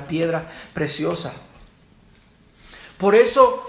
piedras 0.08 0.44
preciosas. 0.72 1.34
Por 2.96 3.16
eso 3.16 3.64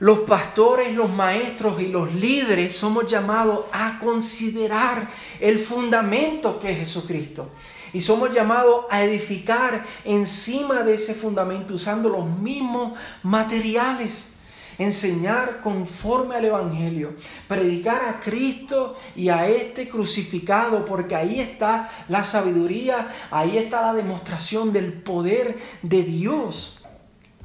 los 0.00 0.18
pastores, 0.20 0.94
los 0.94 1.10
maestros 1.10 1.80
y 1.80 1.88
los 1.88 2.12
líderes 2.12 2.76
somos 2.76 3.10
llamados 3.10 3.64
a 3.72 3.98
considerar 3.98 5.10
el 5.40 5.58
fundamento 5.58 6.60
que 6.60 6.72
es 6.72 6.78
Jesucristo. 6.78 7.48
Y 7.94 8.02
somos 8.02 8.34
llamados 8.34 8.84
a 8.90 9.02
edificar 9.02 9.86
encima 10.04 10.82
de 10.82 10.94
ese 10.94 11.14
fundamento 11.14 11.72
usando 11.72 12.10
los 12.10 12.26
mismos 12.26 12.98
materiales. 13.22 14.33
Enseñar 14.78 15.60
conforme 15.60 16.36
al 16.36 16.44
Evangelio. 16.44 17.14
Predicar 17.48 18.08
a 18.08 18.20
Cristo 18.20 18.96
y 19.16 19.28
a 19.28 19.48
este 19.48 19.88
crucificado. 19.88 20.84
Porque 20.84 21.14
ahí 21.14 21.40
está 21.40 21.90
la 22.08 22.24
sabiduría. 22.24 23.08
Ahí 23.30 23.58
está 23.58 23.82
la 23.82 23.94
demostración 23.94 24.72
del 24.72 24.92
poder 24.92 25.58
de 25.82 26.02
Dios. 26.02 26.80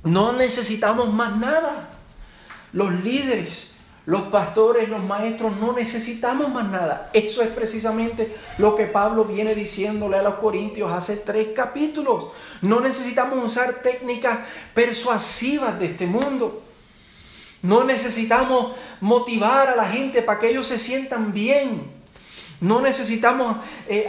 No 0.04 0.34
necesitamos 0.34 1.12
más 1.14 1.36
nada. 1.38 1.90
Los 2.72 2.94
líderes, 3.04 3.74
los 4.06 4.24
pastores, 4.24 4.90
los 4.90 5.04
maestros, 5.04 5.58
no 5.58 5.74
necesitamos 5.74 6.50
más 6.50 6.70
nada. 6.70 7.10
Eso 7.14 7.42
es 7.42 7.50
precisamente 7.50 8.36
lo 8.58 8.76
que 8.76 8.86
Pablo 8.86 9.26
viene 9.26 9.56
diciéndole 9.56 10.18
a 10.18 10.24
los 10.24 10.36
corintios 10.36 10.92
hace 10.92 11.18
tres 11.18 11.50
capítulos. 11.56 12.30
No 12.62 12.80
necesitamos 12.80 13.44
usar 13.44 13.82
técnicas 13.84 14.40
persuasivas 14.74 15.80
de 15.80 15.88
este 15.88 16.06
mundo. 16.06 16.64
No 17.62 17.84
necesitamos 17.84 18.74
motivar 19.02 19.70
a 19.70 19.76
la 19.76 19.86
gente 19.86 20.22
para 20.22 20.40
que 20.40 20.50
ellos 20.50 20.68
se 20.68 20.80
sientan 20.80 21.34
bien. 21.34 21.92
No 22.62 22.82
necesitamos 22.82 23.58
eh, 23.88 24.08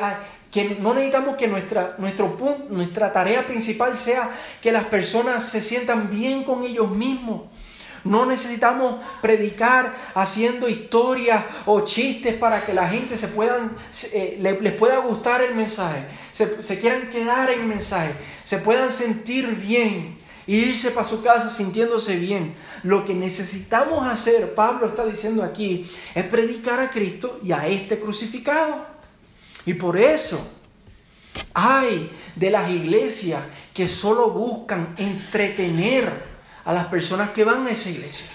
que 0.51 0.77
no 0.81 0.95
necesitamos 0.95 1.37
que 1.37 1.49
nuestra, 1.49 1.95
nuestro 1.99 2.37
nuestra 2.69 3.13
tarea 3.13 3.47
principal 3.47 3.97
sea 3.97 4.31
que 4.61 4.73
las 4.73 4.85
personas 4.85 5.45
se 5.45 5.61
sientan 5.61 6.11
bien 6.11 6.43
con 6.45 6.65
ellos 6.65 6.91
mismos. 6.91 7.43
No 8.03 8.25
necesitamos 8.25 8.97
predicar 9.21 9.95
haciendo 10.15 10.69
historias 10.69 11.45
o 11.67 11.83
chistes 11.83 12.35
para 12.35 12.65
que 12.65 12.73
la 12.73 12.89
gente 12.89 13.17
se 13.17 13.29
puedan, 13.29 13.77
eh, 14.13 14.39
les 14.41 14.73
pueda 14.73 14.99
gustar 14.99 15.43
el 15.43 15.55
mensaje, 15.55 16.07
se, 16.33 16.63
se, 16.63 16.81
quieran 16.81 17.11
quedar 17.11 17.51
en 17.51 17.61
el 17.61 17.67
mensaje, 17.67 18.15
se 18.45 18.57
puedan 18.57 18.91
sentir 18.91 19.49
bien 19.49 20.17
irse 20.51 20.91
para 20.91 21.07
su 21.07 21.23
casa 21.23 21.49
sintiéndose 21.49 22.17
bien. 22.17 22.55
Lo 22.83 23.05
que 23.05 23.15
necesitamos 23.15 24.07
hacer, 24.07 24.55
Pablo 24.55 24.89
está 24.89 25.07
diciendo 25.07 25.45
aquí, 25.45 25.91
es 26.15 26.25
predicar 26.25 26.81
a 26.81 26.91
Cristo 26.91 27.39
y 27.43 27.53
a 27.53 27.69
este 27.69 28.01
crucificado. 28.01 28.85
Y 29.65 29.75
por 29.75 29.97
eso 29.97 30.45
hay 31.55 32.11
de 32.35 32.51
las 32.51 32.71
iglesias 32.71 33.43
que 33.73 33.87
solo 33.87 34.31
buscan 34.31 34.95
entretener 34.97 36.11
a 36.65 36.73
las 36.73 36.87
personas 36.87 37.31
que 37.31 37.45
van 37.45 37.67
a 37.67 37.71
esa 37.71 37.91
iglesia. 37.91 38.27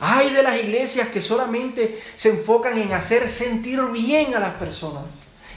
Hay 0.00 0.30
de 0.30 0.42
las 0.42 0.58
iglesias 0.58 1.08
que 1.08 1.22
solamente 1.22 2.02
se 2.16 2.30
enfocan 2.30 2.76
en 2.78 2.92
hacer 2.92 3.30
sentir 3.30 3.80
bien 3.92 4.34
a 4.34 4.40
las 4.40 4.54
personas. 4.54 5.04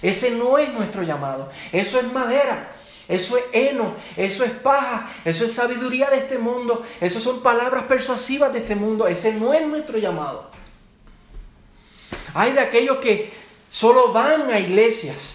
Ese 0.03 0.29
no 0.29 0.59
es 0.59 0.71
nuestro 0.71 1.01
llamado. 1.01 1.49
Eso 1.71 1.99
es 1.99 2.13
madera. 2.13 2.74
Eso 3.07 3.37
es 3.37 3.43
heno, 3.51 3.93
eso 4.17 4.43
es 4.43 4.51
paja, 4.51 5.11
eso 5.23 5.45
es 5.45 5.53
sabiduría 5.53 6.09
de 6.09 6.17
este 6.17 6.37
mundo, 6.39 6.83
eso 6.99 7.21
son 7.21 7.43
palabras 7.43 7.83
persuasivas 7.83 8.51
de 8.51 8.59
este 8.59 8.75
mundo, 8.75 9.07
ese 9.07 9.33
no 9.33 9.53
es 9.53 9.65
nuestro 9.67 9.99
llamado. 9.99 10.49
Hay 12.33 12.53
de 12.53 12.61
aquellos 12.61 12.97
que 12.97 13.31
solo 13.69 14.11
van 14.11 14.49
a 14.49 14.59
iglesias, 14.59 15.33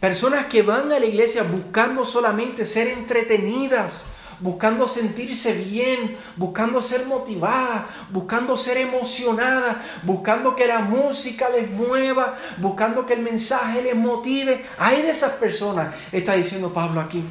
personas 0.00 0.46
que 0.46 0.62
van 0.62 0.92
a 0.92 0.98
la 0.98 1.06
iglesia 1.06 1.42
buscando 1.44 2.04
solamente 2.04 2.66
ser 2.66 2.88
entretenidas, 2.88 4.06
buscando 4.42 4.88
sentirse 4.88 5.52
bien, 5.52 6.16
buscando 6.36 6.82
ser 6.82 7.06
motivada, 7.06 7.88
buscando 8.10 8.58
ser 8.58 8.76
emocionada, 8.76 9.82
buscando 10.02 10.54
que 10.54 10.66
la 10.66 10.80
música 10.80 11.48
les 11.48 11.70
mueva, 11.70 12.36
buscando 12.58 13.06
que 13.06 13.14
el 13.14 13.22
mensaje 13.22 13.82
les 13.82 13.96
motive. 13.96 14.66
Hay 14.78 15.02
de 15.02 15.10
esas 15.10 15.32
personas, 15.34 15.94
está 16.10 16.34
diciendo 16.34 16.72
Pablo 16.72 17.00
aquí. 17.00 17.24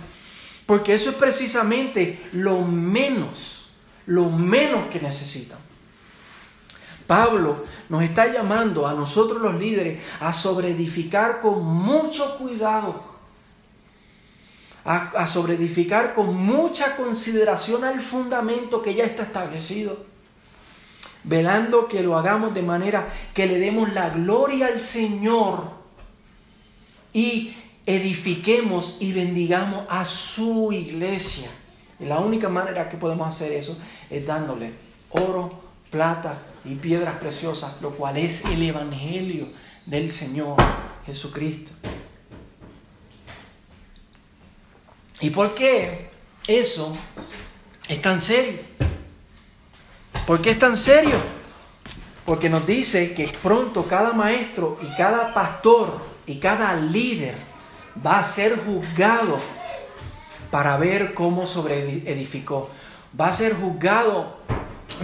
Porque 0.65 0.95
eso 0.95 1.10
es 1.10 1.17
precisamente 1.17 2.30
lo 2.32 2.62
menos, 2.62 3.65
lo 4.06 4.30
menos 4.30 4.88
que 4.88 5.02
necesitan. 5.02 5.60
Pablo 7.06 7.65
nos 7.89 8.04
está 8.04 8.32
llamando 8.32 8.88
a 8.88 8.93
nosotros 8.93 9.41
los 9.41 9.56
líderes 9.56 10.02
a 10.21 10.32
sobreedificar 10.32 11.41
con 11.41 11.62
mucho 11.62 12.38
cuidado, 12.38 13.11
a, 14.83 15.27
sobreedificar 15.27 16.13
con 16.13 16.35
mucha 16.35 16.95
consideración 16.95 17.83
al 17.83 18.01
fundamento 18.01 18.81
que 18.81 18.95
ya 18.95 19.03
está 19.03 19.23
establecido, 19.23 20.05
velando 21.23 21.87
que 21.87 22.01
lo 22.01 22.17
hagamos 22.17 22.53
de 22.53 22.63
manera 22.63 23.07
que 23.33 23.45
le 23.45 23.59
demos 23.59 23.93
la 23.93 24.09
gloria 24.09 24.67
al 24.67 24.81
Señor 24.81 25.71
y 27.13 27.55
edifiquemos 27.85 28.97
y 28.99 29.13
bendigamos 29.13 29.85
a 29.89 30.05
su 30.05 30.71
iglesia. 30.71 31.49
Y 31.99 32.05
la 32.05 32.19
única 32.19 32.49
manera 32.49 32.89
que 32.89 32.97
podemos 32.97 33.27
hacer 33.27 33.51
eso 33.51 33.77
es 34.09 34.25
dándole 34.25 34.73
oro, 35.11 35.61
plata 35.91 36.39
y 36.65 36.75
piedras 36.75 37.17
preciosas, 37.17 37.79
lo 37.81 37.91
cual 37.91 38.17
es 38.17 38.43
el 38.45 38.63
Evangelio 38.63 39.47
del 39.85 40.09
Señor 40.09 40.55
Jesucristo. 41.05 41.71
¿Y 45.21 45.29
por 45.29 45.53
qué 45.53 46.10
eso 46.47 46.97
es 47.88 48.01
tan 48.01 48.19
serio? 48.19 48.60
¿Por 50.25 50.41
qué 50.41 50.51
es 50.51 50.60
tan 50.60 50.75
serio? 50.75 51.17
Porque 52.25 52.49
nos 52.49 52.65
dice 52.65 53.13
que 53.13 53.31
pronto 53.41 53.86
cada 53.86 54.13
maestro 54.13 54.79
y 54.81 54.95
cada 54.95 55.34
pastor 55.34 56.01
y 56.25 56.39
cada 56.39 56.75
líder 56.75 57.36
va 58.03 58.19
a 58.19 58.23
ser 58.23 58.60
juzgado 58.65 59.38
para 60.49 60.75
ver 60.77 61.13
cómo 61.13 61.45
sobreedificó. 61.45 62.69
Va 63.19 63.27
a 63.27 63.34
ser 63.34 63.53
juzgado, 63.53 64.38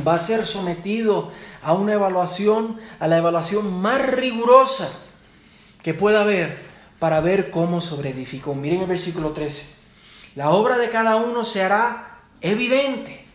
va 0.07 0.15
a 0.15 0.19
ser 0.19 0.47
sometido 0.47 1.31
a 1.61 1.73
una 1.73 1.93
evaluación, 1.93 2.79
a 2.99 3.07
la 3.07 3.17
evaluación 3.17 3.81
más 3.81 4.01
rigurosa 4.09 4.89
que 5.83 5.93
pueda 5.93 6.21
haber 6.21 6.65
para 6.97 7.19
ver 7.19 7.51
cómo 7.51 7.81
sobreedificó. 7.81 8.55
Miren 8.55 8.81
el 8.81 8.87
versículo 8.87 9.31
13. 9.31 9.76
La 10.37 10.51
obra 10.51 10.77
de 10.77 10.91
cada 10.91 11.15
uno 11.15 11.43
se 11.45 11.63
hará 11.63 12.19
evidente, 12.41 13.25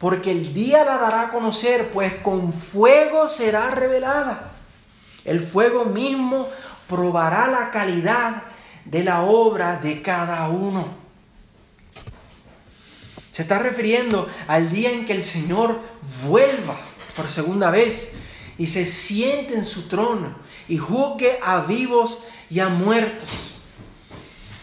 porque 0.00 0.32
el 0.32 0.52
día 0.52 0.84
la 0.84 0.98
dará 0.98 1.20
a 1.20 1.30
conocer, 1.30 1.92
pues 1.92 2.14
con 2.14 2.52
fuego 2.52 3.28
será 3.28 3.70
revelada. 3.70 4.50
El 5.24 5.38
fuego 5.38 5.84
mismo 5.84 6.48
probará 6.88 7.46
la 7.46 7.70
calidad 7.70 8.42
de 8.84 9.04
la 9.04 9.22
obra 9.22 9.76
de 9.76 10.02
cada 10.02 10.48
uno. 10.48 10.88
Se 13.30 13.42
está 13.42 13.60
refiriendo 13.60 14.28
al 14.48 14.68
día 14.68 14.90
en 14.90 15.06
que 15.06 15.12
el 15.12 15.22
Señor 15.22 15.80
vuelva 16.26 16.74
por 17.14 17.30
segunda 17.30 17.70
vez 17.70 18.10
y 18.58 18.66
se 18.66 18.84
siente 18.84 19.54
en 19.54 19.64
su 19.64 19.86
trono 19.86 20.34
y 20.66 20.76
juzgue 20.76 21.38
a 21.40 21.60
vivos 21.60 22.20
y 22.50 22.58
a 22.58 22.68
muertos. 22.68 23.59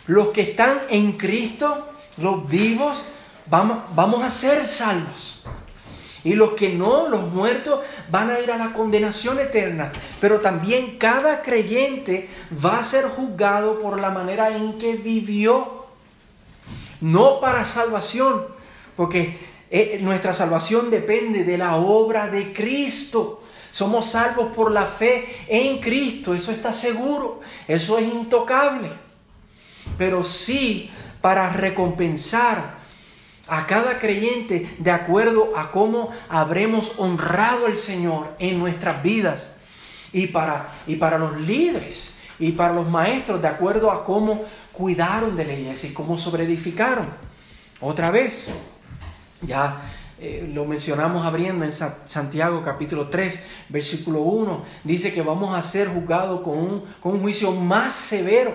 Los 0.08 0.30
que 0.30 0.42
están 0.42 0.80
en 0.90 1.14
Cristo, 1.14 1.90
los 2.18 2.48
vivos, 2.48 3.04
vamos, 3.48 3.80
vamos 3.94 4.24
a 4.24 4.30
ser 4.30 4.66
salvos. 4.66 5.44
Y 6.24 6.34
los 6.34 6.52
que 6.52 6.74
no, 6.74 7.08
los 7.08 7.30
muertos, 7.32 7.82
van 8.10 8.30
a 8.32 8.40
ir 8.40 8.52
a 8.52 8.58
la 8.58 8.74
condenación 8.74 9.40
eterna. 9.40 9.92
Pero 10.20 10.40
también 10.40 10.98
cada 10.98 11.42
creyente 11.42 12.30
va 12.64 12.80
a 12.80 12.84
ser 12.84 13.06
juzgado 13.06 13.80
por 13.80 14.00
la 14.00 14.10
manera 14.10 14.56
en 14.56 14.78
que 14.78 14.96
vivió. 14.96 15.86
No 17.00 17.40
para 17.40 17.64
salvación, 17.64 18.48
porque 18.96 19.38
eh, 19.70 20.00
nuestra 20.02 20.34
salvación 20.34 20.90
depende 20.90 21.44
de 21.44 21.58
la 21.58 21.76
obra 21.76 22.28
de 22.28 22.54
Cristo. 22.54 23.44
Somos 23.72 24.08
salvos 24.08 24.56
por 24.56 24.72
la 24.72 24.86
fe 24.86 25.44
en 25.48 25.80
Cristo, 25.80 26.34
eso 26.34 26.52
está 26.52 26.74
seguro, 26.74 27.42
eso 27.68 28.00
es 28.00 28.08
intocable. 28.12 29.07
Pero 29.98 30.24
sí 30.24 30.90
para 31.22 31.50
recompensar 31.50 32.78
a 33.48 33.66
cada 33.66 33.98
creyente 34.00 34.76
de 34.78 34.92
acuerdo 34.92 35.56
a 35.56 35.72
cómo 35.72 36.12
habremos 36.30 36.94
honrado 36.98 37.66
al 37.66 37.78
Señor 37.78 38.36
en 38.40 38.60
nuestras 38.60 39.02
vidas 39.02 39.50
y 40.12 40.28
para, 40.28 40.74
y 40.86 40.96
para 40.96 41.18
los 41.18 41.40
líderes 41.40 42.14
y 42.40 42.52
para 42.52 42.74
los 42.74 42.88
maestros 42.90 43.42
de 43.42 43.48
acuerdo 43.48 43.92
a 43.92 44.04
cómo 44.04 44.44
cuidaron 44.74 45.36
de 45.36 45.46
la 45.46 45.54
iglesia 45.54 45.90
y 45.90 45.94
cómo 45.94 46.18
sobreedificaron. 46.18 47.08
Otra 47.80 48.12
vez, 48.12 48.46
ya 49.42 49.82
eh, 50.20 50.50
lo 50.54 50.66
mencionamos 50.66 51.26
abriendo 51.26 51.66
en 51.66 51.74
Santiago 51.74 52.64
capítulo 52.64 53.08
3, 53.08 53.40
versículo 53.70 54.22
1, 54.22 54.64
dice 54.84 55.14
que 55.14 55.22
vamos 55.22 55.56
a 55.56 55.62
ser 55.62 55.88
juzgados 55.88 56.42
con 56.42 56.58
un, 56.58 56.84
con 57.00 57.14
un 57.14 57.22
juicio 57.22 57.52
más 57.52 57.96
severo 57.96 58.54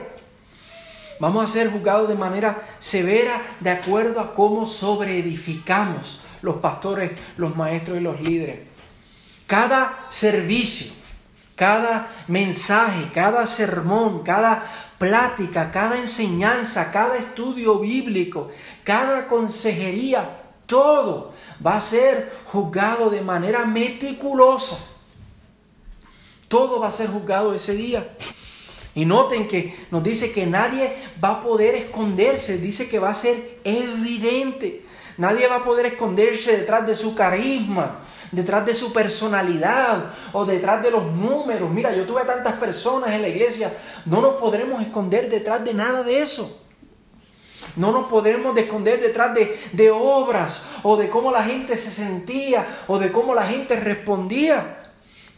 Vamos 1.22 1.44
a 1.44 1.52
ser 1.52 1.70
juzgados 1.70 2.08
de 2.08 2.16
manera 2.16 2.66
severa 2.80 3.40
de 3.60 3.70
acuerdo 3.70 4.18
a 4.18 4.34
cómo 4.34 4.66
sobreedificamos 4.66 6.20
los 6.42 6.56
pastores, 6.56 7.12
los 7.36 7.54
maestros 7.54 7.98
y 7.98 8.00
los 8.00 8.20
líderes. 8.20 8.66
Cada 9.46 10.00
servicio, 10.10 10.90
cada 11.54 12.08
mensaje, 12.26 13.08
cada 13.14 13.46
sermón, 13.46 14.24
cada 14.24 14.66
plática, 14.98 15.70
cada 15.70 15.96
enseñanza, 15.96 16.90
cada 16.90 17.16
estudio 17.16 17.78
bíblico, 17.78 18.50
cada 18.82 19.28
consejería, 19.28 20.40
todo 20.66 21.34
va 21.64 21.76
a 21.76 21.80
ser 21.80 22.36
juzgado 22.46 23.10
de 23.10 23.20
manera 23.20 23.64
meticulosa. 23.64 24.76
Todo 26.48 26.80
va 26.80 26.88
a 26.88 26.90
ser 26.90 27.10
juzgado 27.10 27.54
ese 27.54 27.74
día. 27.74 28.08
Y 28.94 29.06
noten 29.06 29.48
que 29.48 29.74
nos 29.90 30.02
dice 30.02 30.32
que 30.32 30.46
nadie 30.46 30.94
va 31.22 31.30
a 31.30 31.40
poder 31.40 31.74
esconderse, 31.74 32.58
dice 32.58 32.88
que 32.88 32.98
va 32.98 33.10
a 33.10 33.14
ser 33.14 33.58
evidente. 33.64 34.84
Nadie 35.16 35.46
va 35.46 35.56
a 35.56 35.64
poder 35.64 35.86
esconderse 35.86 36.56
detrás 36.56 36.86
de 36.86 36.94
su 36.94 37.14
carisma, 37.14 38.00
detrás 38.30 38.66
de 38.66 38.74
su 38.74 38.92
personalidad 38.92 40.12
o 40.32 40.44
detrás 40.44 40.82
de 40.82 40.90
los 40.90 41.04
números. 41.06 41.70
Mira, 41.70 41.94
yo 41.94 42.04
tuve 42.04 42.24
tantas 42.24 42.54
personas 42.54 43.10
en 43.10 43.22
la 43.22 43.28
iglesia, 43.28 43.72
no 44.04 44.20
nos 44.20 44.34
podremos 44.34 44.82
esconder 44.82 45.30
detrás 45.30 45.64
de 45.64 45.74
nada 45.74 46.02
de 46.02 46.20
eso. 46.20 46.58
No 47.76 47.92
nos 47.92 48.06
podremos 48.08 48.56
esconder 48.58 49.00
detrás 49.00 49.34
de, 49.34 49.58
de 49.72 49.90
obras 49.90 50.64
o 50.82 50.96
de 50.96 51.08
cómo 51.08 51.30
la 51.30 51.44
gente 51.44 51.76
se 51.78 51.90
sentía 51.90 52.84
o 52.86 52.98
de 52.98 53.10
cómo 53.10 53.34
la 53.34 53.46
gente 53.46 53.76
respondía. 53.76 54.82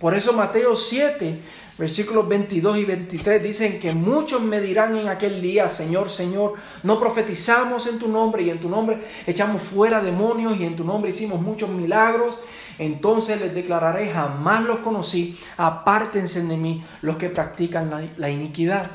Por 0.01 0.15
eso 0.15 0.33
Mateo 0.33 0.75
7 0.75 1.39
Versículos 1.77 2.29
22 2.29 2.79
y 2.79 2.85
23 2.85 3.43
dicen 3.43 3.81
que 3.81 3.93
muchos 3.95 4.41
me 4.41 4.61
dirán 4.61 4.97
en 4.97 5.09
aquel 5.09 5.43
día, 5.43 5.69
Señor, 5.69 6.09
Señor, 6.09 6.55
no 6.85 7.01
profetizamos 7.01 7.89
en 7.89 7.99
tu 7.99 8.07
nombre 8.07 8.45
y 8.45 8.51
en 8.51 8.59
tu 8.59 8.69
nombre 8.69 9.03
echamos 9.27 9.61
fuera 9.61 10.01
demonios 10.01 10.57
y 10.59 10.65
en 10.65 10.77
tu 10.77 10.85
nombre 10.85 11.11
hicimos 11.11 11.41
muchos 11.41 11.69
milagros. 11.69 12.39
Entonces 12.79 13.41
les 13.41 13.53
declararé, 13.53 14.11
jamás 14.11 14.63
los 14.63 14.79
conocí, 14.79 15.37
apártense 15.57 16.43
de 16.43 16.57
mí 16.57 16.85
los 17.03 17.17
que 17.17 17.29
practican 17.29 17.91
la, 17.91 18.07
la 18.19 18.31
iniquidad. 18.31 18.89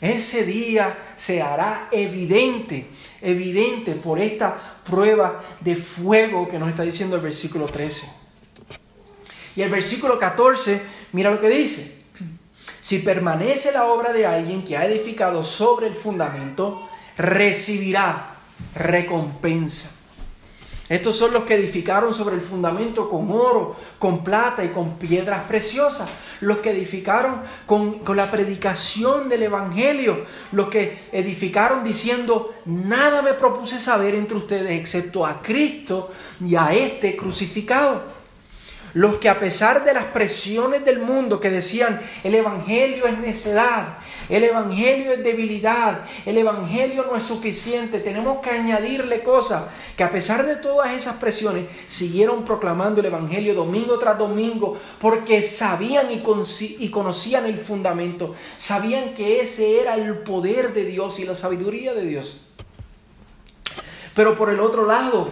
Ese 0.00 0.44
día 0.44 0.98
se 1.16 1.42
hará 1.42 1.88
evidente, 1.90 2.86
evidente 3.20 3.92
por 3.96 4.20
esta 4.20 4.80
prueba 4.88 5.42
de 5.60 5.74
fuego 5.74 6.48
que 6.48 6.60
nos 6.60 6.68
está 6.68 6.84
diciendo 6.84 7.16
el 7.16 7.22
versículo 7.22 7.66
13. 7.66 8.08
Y 9.56 9.62
el 9.62 9.70
versículo 9.70 10.16
14, 10.16 10.80
mira 11.12 11.32
lo 11.32 11.40
que 11.40 11.48
dice. 11.48 11.99
Si 12.80 12.98
permanece 12.98 13.72
la 13.72 13.86
obra 13.86 14.12
de 14.12 14.26
alguien 14.26 14.64
que 14.64 14.76
ha 14.76 14.86
edificado 14.86 15.44
sobre 15.44 15.86
el 15.86 15.94
fundamento, 15.94 16.88
recibirá 17.16 18.36
recompensa. 18.74 19.90
Estos 20.90 21.16
son 21.16 21.32
los 21.32 21.44
que 21.44 21.54
edificaron 21.54 22.12
sobre 22.12 22.34
el 22.34 22.40
fundamento 22.40 23.08
con 23.08 23.30
oro, 23.30 23.76
con 24.00 24.24
plata 24.24 24.64
y 24.64 24.70
con 24.70 24.98
piedras 24.98 25.44
preciosas. 25.44 26.08
Los 26.40 26.58
que 26.58 26.70
edificaron 26.70 27.42
con, 27.64 28.00
con, 28.00 28.16
la 28.16 28.28
predicación 28.28 29.28
del 29.28 29.44
Evangelio. 29.44 30.24
Los 30.50 30.68
que 30.68 31.08
edificaron 31.12 31.84
diciendo, 31.84 32.52
nada 32.64 33.22
me 33.22 33.34
propuse 33.34 33.78
saber 33.78 34.16
entre 34.16 34.36
ustedes 34.36 34.72
excepto 34.72 35.24
a 35.24 35.40
Cristo 35.40 36.10
y 36.44 36.56
a 36.56 36.72
este 36.72 37.16
crucificado. 37.16 38.19
Los 38.92 39.18
que 39.18 39.28
a 39.28 39.38
pesar 39.38 39.84
de 39.84 39.94
las 39.94 40.06
presiones 40.06 40.84
del 40.84 40.98
mundo 40.98 41.38
que 41.38 41.50
decían 41.50 42.00
el 42.24 42.34
Evangelio 42.34 43.06
es 43.06 43.18
necedad, 43.18 43.98
el 44.28 44.42
Evangelio 44.42 45.12
es 45.12 45.22
debilidad, 45.22 46.04
el 46.26 46.38
Evangelio 46.38 47.06
no 47.08 47.16
es 47.16 47.22
suficiente, 47.22 48.00
tenemos 48.00 48.40
que 48.40 48.50
añadirle 48.50 49.22
cosas, 49.22 49.64
que 49.96 50.02
a 50.02 50.10
pesar 50.10 50.44
de 50.44 50.56
todas 50.56 50.92
esas 50.92 51.16
presiones 51.16 51.66
siguieron 51.86 52.44
proclamando 52.44 53.00
el 53.00 53.06
Evangelio 53.06 53.54
domingo 53.54 53.98
tras 53.98 54.18
domingo 54.18 54.78
porque 54.98 55.42
sabían 55.42 56.08
y, 56.10 56.20
conocían 56.90 57.46
el 57.46 57.58
fundamento, 57.58 58.34
sabían 58.56 59.14
que 59.14 59.40
ese 59.40 59.80
era 59.80 59.94
el 59.94 60.18
poder 60.18 60.72
de 60.74 60.84
Dios 60.84 61.20
y 61.20 61.24
la 61.24 61.36
sabiduría 61.36 61.94
de 61.94 62.06
Dios. 62.06 62.40
Pero 64.14 64.36
por 64.36 64.50
el 64.50 64.60
otro 64.60 64.86
lado, 64.86 65.30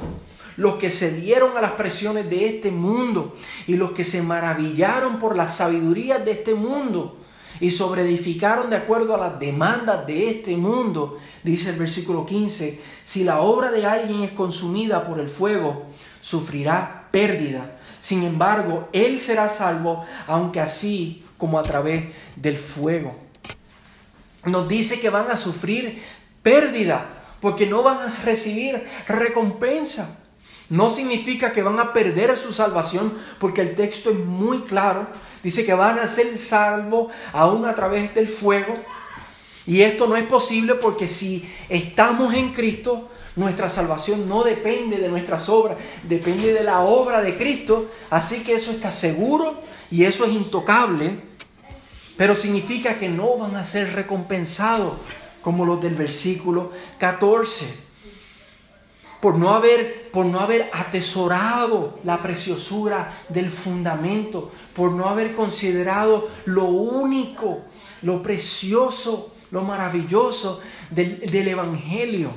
los 0.59 0.75
que 0.75 0.91
se 0.91 1.13
dieron 1.13 1.57
a 1.57 1.61
las 1.61 1.73
presiones 1.73 2.29
de 2.29 2.47
este 2.47 2.73
mundo 2.73 3.37
y 3.69 3.77
los 3.77 3.93
que 3.93 4.05
se 4.05 4.23
maravillaron 4.23 5.21
por 5.21 5.37
las 5.37 5.57
sabidurías 5.57 6.25
de 6.25 6.33
este 6.33 6.53
mundo 6.53 7.17
y 7.61 7.71
sobreedificaron 7.71 8.69
de 8.69 8.75
acuerdo 8.75 9.15
a 9.15 9.19
las 9.19 9.39
demandas 9.39 10.05
de 10.05 10.31
este 10.31 10.57
mundo, 10.57 11.19
dice 11.45 11.71
el 11.71 11.77
versículo 11.77 12.27
15, 12.27 12.81
si 13.05 13.23
la 13.23 13.41
obra 13.41 13.71
de 13.71 13.87
alguien 13.87 14.25
es 14.25 14.33
consumida 14.33 15.07
por 15.07 15.21
el 15.21 15.29
fuego, 15.29 15.87
sufrirá 16.21 17.07
pérdida. 17.13 17.79
Sin 18.01 18.25
embargo, 18.25 18.89
él 18.93 19.21
será 19.21 19.49
salvo, 19.51 20.05
aunque 20.27 20.61
así 20.61 21.25
como 21.37 21.61
a 21.61 21.63
través 21.63 22.07
del 22.35 22.59
fuego. 22.59 23.15
Nos 24.45 24.69
dice 24.69 24.99
que 24.99 25.11
van 25.11 25.31
a 25.31 25.37
sufrir 25.37 26.03
pérdida, 26.43 27.07
porque 27.41 27.67
no 27.67 27.85
van 27.85 27.99
a 27.99 28.25
recibir 28.25 28.89
recompensa. 29.07 30.25
No 30.71 30.91
significa 30.91 31.53
que 31.53 31.63
van 31.63 31.81
a 31.81 31.93
perder 31.93 32.37
su 32.37 32.53
salvación, 32.53 33.15
porque 33.39 33.63
el 33.63 33.75
texto 33.75 34.11
es 34.11 34.19
muy 34.19 34.61
claro. 34.63 35.07
Dice 35.43 35.65
que 35.65 35.73
van 35.73 35.99
a 35.99 36.09
ser 36.09 36.37
salvos 36.39 37.11
aún 37.33 37.65
a 37.65 37.75
través 37.75 38.15
del 38.15 38.29
fuego. 38.29 38.77
Y 39.67 39.83
esto 39.83 40.07
no 40.07 40.17
es 40.17 40.27
posible 40.27 40.75
porque 40.75 41.09
si 41.09 41.49
estamos 41.69 42.35
en 42.35 42.53
Cristo, 42.53 43.09
nuestra 43.37 43.71
salvación 43.71 44.29
no 44.29 44.43
depende 44.43 44.99
de 44.99 45.09
nuestras 45.09 45.49
obras, 45.49 45.79
depende 46.03 46.53
de 46.53 46.65
la 46.65 46.81
obra 46.81 47.23
de 47.23 47.37
Cristo. 47.37 47.91
Así 48.11 48.43
que 48.43 48.55
eso 48.55 48.71
está 48.71 48.93
seguro 48.93 49.63
y 49.91 50.05
eso 50.05 50.27
es 50.27 50.33
intocable. 50.33 51.29
Pero 52.19 52.35
significa 52.35 52.99
que 52.99 53.09
no 53.09 53.39
van 53.39 53.57
a 53.57 53.65
ser 53.65 53.95
recompensados 53.95 54.95
como 55.41 55.65
los 55.65 55.81
del 55.81 55.95
versículo 55.95 56.73
14 56.99 57.88
por 59.21 59.37
no 59.37 59.51
haber, 59.51 60.11
por 60.13 60.27
no 60.27 60.41
haber 60.41 60.71
atesorado 60.73 61.99
la 62.05 62.19
preciosura 62.19 63.25
del 63.29 63.51
fundamento, 63.51 64.53
por 64.75 64.93
no 64.93 65.09
haber 65.09 65.35
considerado 65.35 66.29
lo 66.45 66.65
único, 66.65 67.61
lo 68.03 68.23
precioso, 68.23 69.33
lo 69.51 69.63
maravilloso 69.63 70.61
del, 70.91 71.21
del 71.21 71.49
Evangelio 71.49 72.31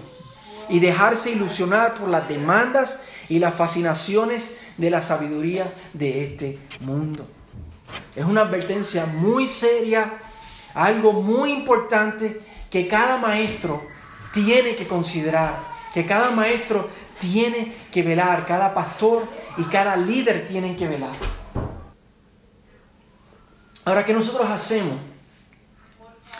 y 0.70 0.80
dejarse 0.80 1.32
ilusionar 1.32 1.96
por 1.96 2.10
las 2.10 2.28
demandas 2.28 3.00
y 3.30 3.40
las 3.40 3.54
fascinaciones 3.54 4.58
de 4.78 4.90
la 4.90 5.02
sabiduría 5.02 5.74
de 5.94 6.24
este 6.24 6.60
mundo. 6.80 7.28
Es 8.16 8.26
una 8.26 8.42
advertencia 8.42 9.06
muy 9.06 9.48
seria, 9.48 10.14
algo 10.74 11.14
muy 11.14 11.52
importante 11.52 12.42
que 12.70 12.88
cada 12.88 13.18
maestro 13.18 13.84
tiene 14.34 14.76
que 14.76 14.88
considerar 14.88 15.71
que 15.94 16.06
cada 16.06 16.32
maestro 16.32 16.90
tiene 17.20 17.76
que 17.92 18.04
velar, 18.04 18.46
cada 18.46 18.74
pastor 18.74 19.28
y 19.58 19.64
cada 19.66 19.96
líder 19.96 20.48
tienen 20.48 20.76
que 20.76 20.88
velar. 20.88 21.16
Ahora, 23.84 24.06
¿qué 24.06 24.14
nosotros 24.14 24.50
hacemos 24.50 24.96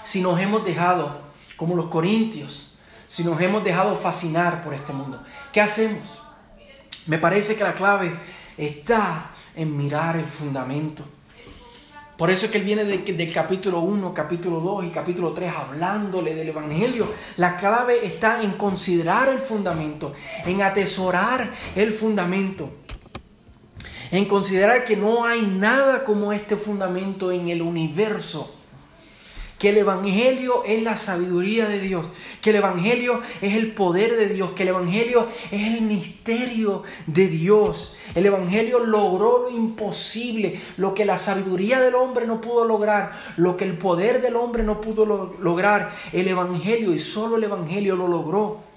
si 0.06 0.22
nos 0.22 0.40
hemos 0.40 0.64
dejado, 0.64 1.22
como 1.58 1.76
los 1.76 1.88
corintios, 1.88 2.78
si 3.08 3.24
nos 3.24 3.40
hemos 3.42 3.64
dejado 3.64 3.96
fascinar 3.96 4.64
por 4.64 4.74
este 4.74 4.94
mundo? 4.94 5.24
¿Qué 5.52 5.60
hacemos? 5.60 6.02
Me 7.08 7.18
parece 7.18 7.56
que 7.56 7.64
la 7.64 7.74
clave 7.74 8.18
está 8.58 9.32
en 9.56 9.76
mirar 9.76 10.16
el 10.16 10.26
fundamento 10.26 11.04
por 12.18 12.30
eso 12.30 12.46
es 12.46 12.52
que 12.52 12.60
él 12.60 12.64
viene 12.64 12.84
del 12.84 13.32
capítulo 13.34 13.80
1, 13.80 14.14
capítulo 14.14 14.60
2 14.60 14.86
y 14.86 14.90
capítulo 14.90 15.32
3 15.34 15.52
hablándole 15.54 16.36
del 16.36 16.50
Evangelio. 16.50 17.12
La 17.38 17.58
clave 17.58 18.06
está 18.06 18.44
en 18.44 18.52
considerar 18.54 19.30
el 19.30 19.40
fundamento, 19.40 20.14
en 20.46 20.62
atesorar 20.62 21.50
el 21.76 21.92
fundamento, 21.94 22.70
en 24.12 24.26
considerar 24.26 24.86
que 24.86 24.96
no 24.96 25.26
hay 25.26 25.42
nada 25.42 26.04
como 26.04 26.32
este 26.32 26.58
fundamento 26.58 27.32
en 27.32 27.50
el 27.50 27.62
universo 27.62 28.61
que 29.62 29.70
el 29.70 29.78
Evangelio 29.78 30.64
es 30.66 30.82
la 30.82 30.98
sabiduría 30.98 31.70
de 31.70 31.80
Dios, 31.80 32.08
que 32.42 32.50
el 32.50 32.56
Evangelio 32.56 33.22
es 33.42 33.54
el 33.54 33.74
poder 33.74 34.18
de 34.18 34.28
Dios, 34.28 34.54
que 34.54 34.64
el 34.64 34.70
Evangelio 34.70 35.28
es 35.52 35.68
el 35.68 35.82
misterio 35.82 36.82
de 37.06 37.28
Dios. 37.28 37.96
El 38.16 38.26
Evangelio 38.26 38.80
logró 38.80 39.44
lo 39.44 39.56
imposible, 39.56 40.60
lo 40.78 40.96
que 40.96 41.06
la 41.06 41.20
sabiduría 41.20 41.80
del 41.80 41.94
hombre 41.94 42.26
no 42.26 42.42
pudo 42.42 42.66
lograr, 42.66 43.12
lo 43.38 43.56
que 43.56 43.66
el 43.66 43.78
poder 43.78 44.24
del 44.24 44.36
hombre 44.36 44.64
no 44.64 44.82
pudo 44.82 45.36
lograr. 45.40 45.92
El 46.12 46.28
Evangelio 46.28 46.92
y 46.92 47.00
solo 47.00 47.36
el 47.36 47.44
Evangelio 47.44 47.96
lo 47.96 48.08
logró. 48.08 48.71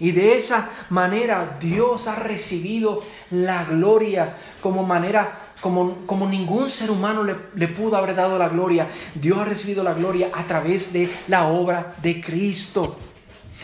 Y 0.00 0.12
de 0.12 0.36
esa 0.36 0.70
manera 0.88 1.58
Dios 1.60 2.08
ha 2.08 2.16
recibido 2.16 3.02
la 3.30 3.64
gloria 3.64 4.36
como 4.60 4.82
manera 4.82 5.50
como, 5.60 6.26
ningún 6.26 6.70
ser 6.70 6.90
humano 6.90 7.22
le, 7.22 7.36
le, 7.54 7.68
pudo 7.68 7.96
haber 7.96 8.14
dado 8.14 8.38
la 8.38 8.48
gloria, 8.48 8.88
Dios 9.14 9.38
ha 9.38 9.44
recibido 9.44 9.84
la 9.84 9.92
gloria 9.92 10.30
a 10.32 10.44
través 10.44 10.90
de 10.90 11.10
la 11.28 11.48
obra 11.48 11.94
de 12.00 12.20
Cristo. 12.20 12.96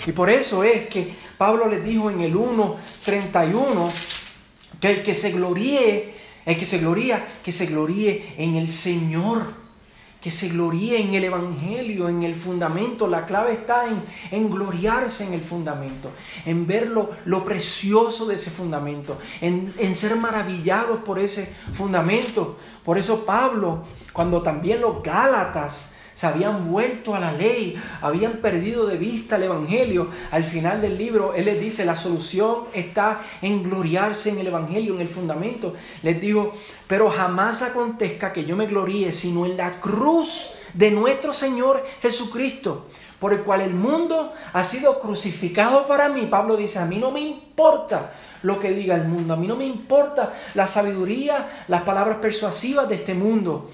Y 0.07 0.13
por 0.13 0.29
eso 0.29 0.63
es 0.63 0.89
que 0.89 1.15
Pablo 1.39 1.69
les 1.69 1.83
dijo 1.83 2.11
en 2.11 2.21
el 2.21 2.35
1.31 2.35 3.91
que 4.79 4.91
el 4.91 5.03
que 5.03 5.15
se 5.15 5.31
gloríe, 5.31 6.15
el 6.45 6.59
que 6.59 6.67
se 6.67 6.79
gloría, 6.79 7.41
que 7.43 7.53
se 7.53 7.65
gloríe 7.65 8.35
en 8.37 8.57
el 8.57 8.71
Señor 8.71 9.66
que 10.21 10.31
se 10.31 10.49
gloríe 10.49 11.01
en 11.01 11.15
el 11.15 11.25
Evangelio, 11.25 12.09
en 12.09 12.23
el 12.23 12.35
fundamento. 12.35 13.07
La 13.07 13.27
clave 13.27 13.53
está 13.53 13.85
en, 14.31 14.51
gloriarse 14.51 15.27
en 15.27 15.35
el 15.35 15.43
fundamento, 15.43 16.11
en 16.45 16.67
ver 16.67 16.89
lo, 16.89 17.45
precioso 17.45 18.27
de 18.27 18.37
ese 18.37 18.51
fundamento, 18.51 19.19
en, 19.41 19.75
en 19.79 19.95
ser 19.95 20.17
maravillados 20.17 21.03
por 21.05 21.19
ese 21.19 21.55
fundamento. 21.73 22.59
Por 22.85 22.99
eso 22.99 23.25
Pablo, 23.25 23.85
cuando 24.13 24.43
también 24.43 24.81
los 24.81 25.03
Gálatas, 25.03 25.93
se 26.17 26.27
habían 26.27 26.73
vuelto 26.73 27.15
a 27.15 27.21
la 27.21 27.33
ley, 27.33 27.79
habían 28.01 28.39
perdido 28.39 28.87
de 28.87 28.97
vista 28.97 29.37
el 29.37 29.43
Evangelio. 29.43 30.09
Al 30.31 30.45
final 30.45 30.81
del 30.81 30.97
libro, 30.97 31.35
Él 31.35 31.45
les 31.45 31.61
dice, 31.61 31.85
la 31.85 31.95
solución 31.95 32.65
está 32.73 33.21
en 33.43 33.63
gloriarse 33.63 34.31
en 34.31 34.39
el 34.39 34.47
Evangelio, 34.47 34.95
en 34.95 35.03
el 35.03 35.09
fundamento. 35.09 35.75
Les 36.03 36.19
digo, 36.19 36.55
pero 36.87 37.11
jamás 37.11 37.61
acontezca 37.61 38.33
que 38.33 38.47
yo 38.47 38.57
me 38.57 38.67
gloríe, 38.67 39.13
sino 39.13 39.45
en 39.45 39.59
la 39.59 39.79
cruz 39.79 40.53
de 40.73 40.91
nuestro 40.91 41.35
Señor 41.35 41.85
Jesucristo, 42.01 42.87
por 43.19 43.35
el 43.35 43.41
cual 43.41 43.61
el 43.61 43.75
mundo 43.75 44.33
ha 44.55 44.65
sido 44.65 45.01
crucificado 45.01 45.87
para 45.87 46.09
mí. 46.09 46.27
Pablo 46.31 46.57
dice, 46.57 46.79
a 46.79 46.87
mí 46.87 46.97
no 46.97 47.11
me 47.11 47.21
importa 47.21 48.15
lo 48.41 48.59
que 48.59 48.71
diga 48.71 48.95
el 48.95 49.07
mundo, 49.07 49.35
a 49.35 49.37
mí 49.37 49.47
no 49.47 49.57
me 49.57 49.67
importa 49.67 50.33
la 50.55 50.67
sabiduría, 50.67 51.65
las 51.69 51.83
palabras 51.83 52.19
persuasivas 52.23 52.89
de 52.89 52.95
este 52.95 53.13
mundo. 53.13 53.71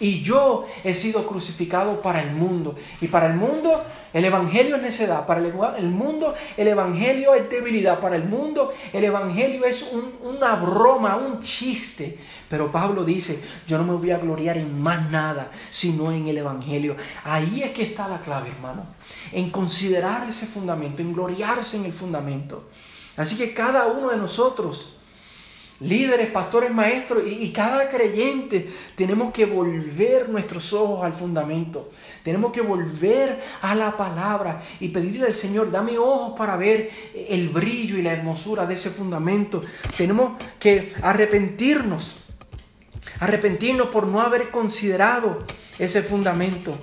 Y 0.00 0.22
yo 0.22 0.66
he 0.84 0.94
sido 0.94 1.26
crucificado 1.26 2.02
para 2.02 2.22
el 2.22 2.32
mundo. 2.32 2.74
Y 3.00 3.08
para 3.08 3.26
el 3.26 3.34
mundo 3.34 3.82
el 4.12 4.24
Evangelio 4.24 4.76
es 4.76 4.82
necedad. 4.82 5.26
Para 5.26 5.40
el, 5.40 5.88
mundo 5.88 6.34
el 6.56 6.68
Evangelio 6.68 7.34
es 7.34 7.48
debilidad. 7.48 8.00
Para 8.00 8.16
el 8.16 8.24
mundo 8.24 8.72
el 8.92 9.04
Evangelio 9.04 9.64
es 9.64 9.90
una 10.22 10.56
broma, 10.56 11.16
un 11.16 11.40
chiste. 11.40 12.18
Pero 12.48 12.70
Pablo 12.70 13.04
dice, 13.04 13.42
yo 13.66 13.78
no 13.78 13.84
me 13.84 13.94
voy 13.94 14.10
a 14.10 14.18
gloriar 14.18 14.58
en 14.58 14.82
más 14.82 15.10
nada, 15.10 15.50
sino 15.70 16.12
en 16.12 16.26
el 16.28 16.38
Evangelio. 16.38 16.96
Ahí 17.24 17.62
es 17.62 17.70
que 17.70 17.84
está 17.84 18.08
la 18.08 18.20
clave, 18.20 18.50
hermano. 18.50 18.86
En 19.32 19.50
considerar 19.50 20.28
ese 20.28 20.46
fundamento, 20.46 21.00
en 21.00 21.14
gloriarse 21.14 21.76
en 21.76 21.86
el 21.86 21.92
fundamento. 21.92 22.64
Así 23.16 23.36
que 23.36 23.54
cada 23.54 23.86
uno 23.86 24.10
de 24.10 24.16
nosotros 24.16 24.94
líderes, 25.82 26.30
pastores, 26.30 26.72
maestros 26.72 27.24
y, 27.26 27.50
cada 27.52 27.88
creyente 27.90 28.70
tenemos 28.96 29.32
que 29.32 29.44
volver 29.46 30.28
nuestros 30.28 30.72
ojos 30.72 31.04
al 31.04 31.12
fundamento. 31.12 31.90
Tenemos 32.22 32.52
que 32.52 32.60
volver 32.60 33.42
a 33.60 33.74
la 33.74 33.96
palabra 33.96 34.62
y 34.80 34.88
pedirle 34.88 35.26
al 35.26 35.34
Señor, 35.34 35.70
dame 35.70 35.98
ojos 35.98 36.38
para 36.38 36.56
ver 36.56 36.90
el 37.14 37.48
brillo 37.48 37.98
y 37.98 38.02
la 38.02 38.12
hermosura 38.12 38.66
de 38.66 38.74
ese 38.74 38.90
fundamento. 38.90 39.60
Tenemos 39.96 40.40
que 40.58 40.92
arrepentirnos, 41.02 42.16
arrepentirnos 43.20 43.88
por 43.88 44.06
no 44.06 44.20
haber 44.20 44.50
considerado 44.50 45.44
ese 45.78 46.02
fundamento. 46.02 46.76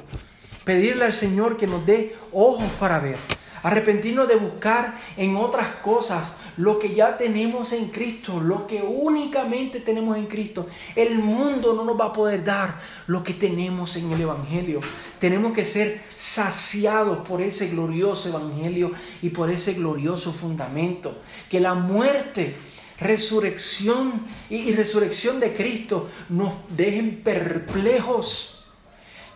Pedirle 0.65 1.05
al 1.05 1.13
Señor 1.13 1.57
que 1.57 1.67
nos 1.67 1.85
dé 1.85 2.15
ojos 2.31 2.69
para 2.79 2.99
ver. 2.99 3.17
Arrepentirnos 3.63 4.27
de 4.27 4.35
buscar 4.35 4.97
en 5.17 5.35
otras 5.35 5.67
cosas 5.77 6.33
lo 6.59 6.77
que 6.77 6.93
ya 6.93 7.17
tenemos 7.17 7.71
en 7.71 7.87
Cristo, 7.87 8.41
lo 8.41 8.67
que 8.67 8.81
únicamente 8.81 9.79
tenemos 9.79 10.17
en 10.17 10.25
Cristo. 10.25 10.67
El 10.93 11.17
mundo 11.17 11.73
no 11.73 11.85
nos 11.85 11.97
va 11.97 12.07
a 12.07 12.13
poder 12.13 12.43
dar 12.43 12.81
lo 13.07 13.23
que 13.23 13.33
tenemos 13.33 13.95
en 13.95 14.11
el 14.11 14.19
Evangelio. 14.19 14.81
Tenemos 15.19 15.53
que 15.53 15.63
ser 15.63 16.01
saciados 16.17 17.25
por 17.25 17.41
ese 17.41 17.69
glorioso 17.69 18.27
Evangelio 18.27 18.91
y 19.21 19.29
por 19.29 19.49
ese 19.49 19.73
glorioso 19.73 20.33
fundamento. 20.33 21.19
Que 21.49 21.61
la 21.61 21.75
muerte, 21.75 22.57
resurrección 22.99 24.25
y, 24.49 24.73
resurrección 24.73 25.39
de 25.39 25.53
Cristo 25.53 26.09
nos 26.27 26.51
dejen 26.75 27.21
perplejos 27.23 28.58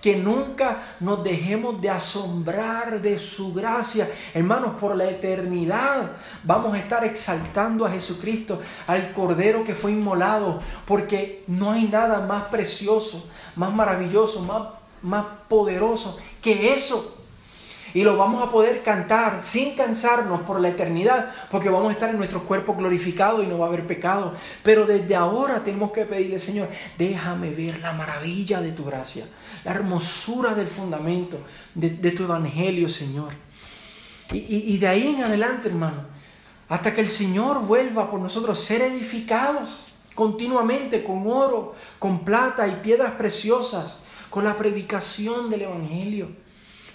que 0.04 0.18
nunca 0.18 0.96
nos 1.00 1.24
dejemos 1.24 1.80
de 1.80 1.90
asombrar 1.90 3.02
de 3.02 3.18
su 3.20 3.54
gracia. 3.54 4.12
Hermanos, 4.34 4.74
por 4.78 4.98
la 4.98 5.10
eternidad 5.10 6.18
vamos 6.44 6.74
a 6.74 6.80
estar 6.80 7.06
exaltando 7.06 7.86
a 7.86 7.92
Jesucristo, 7.92 8.62
al 8.86 9.14
Cordero 9.14 9.64
que 9.64 9.74
fue 9.74 9.94
inmolado, 9.94 10.60
porque 10.86 11.46
no 11.48 11.72
hay 11.72 11.86
nada 11.86 12.20
más 12.26 12.44
precioso, 12.50 13.30
más 13.56 13.74
maravilloso, 13.74 14.42
más, 14.42 14.64
más 15.02 15.26
poderoso 15.48 16.20
que 16.42 16.74
eso. 16.74 17.20
Y 17.94 18.04
lo 18.04 18.18
vamos 18.18 18.42
a 18.42 18.50
poder 18.50 18.82
cantar 18.82 19.44
sin 19.44 19.76
cansarnos 19.76 20.42
por 20.42 20.60
la 20.60 20.70
eternidad, 20.70 21.32
porque 21.52 21.70
vamos 21.70 21.90
a 21.90 21.94
estar 21.94 22.10
en 22.10 22.18
nuestro 22.18 22.44
cuerpo 22.44 22.76
glorificado 22.76 23.44
y 23.44 23.48
no 23.48 23.60
va 23.60 23.68
a 23.68 23.70
haber 23.70 23.86
pecado. 23.86 24.34
Pero 24.64 24.86
desde 24.86 25.16
ahora 25.16 25.64
tenemos 25.64 25.92
que 25.92 26.06
pedirle, 26.06 26.40
Señor, 26.40 26.70
déjame 26.98 27.52
ver 27.52 27.80
la 27.80 27.94
maravilla 27.94 28.62
de 28.62 28.72
tu 28.72 28.84
gracia, 28.84 29.26
la 29.64 29.72
hermosura 29.72 30.54
del 30.54 30.68
fundamento 30.68 31.40
de, 31.74 32.12
tu 32.12 32.24
evangelio, 32.24 32.90
Señor. 32.90 33.34
Y, 34.32 34.74
y 34.74 34.78
de 34.78 34.88
ahí 34.88 35.08
en 35.08 35.24
adelante, 35.24 35.70
hermano, 35.70 36.06
hasta 36.70 36.94
que 36.94 37.02
el 37.02 37.10
Señor 37.10 37.66
vuelva 37.66 38.10
por 38.10 38.20
nosotros, 38.20 38.60
ser 38.60 38.82
edificados 38.82 39.70
continuamente 40.16 41.04
con 41.04 41.28
oro, 41.28 41.76
con 42.00 42.20
plata 42.20 42.68
y 42.68 42.76
piedras 42.84 43.14
preciosas, 43.14 43.98
con 44.30 44.44
la 44.44 44.56
predicación 44.58 45.50
del 45.50 45.64
Evangelio 45.64 46.44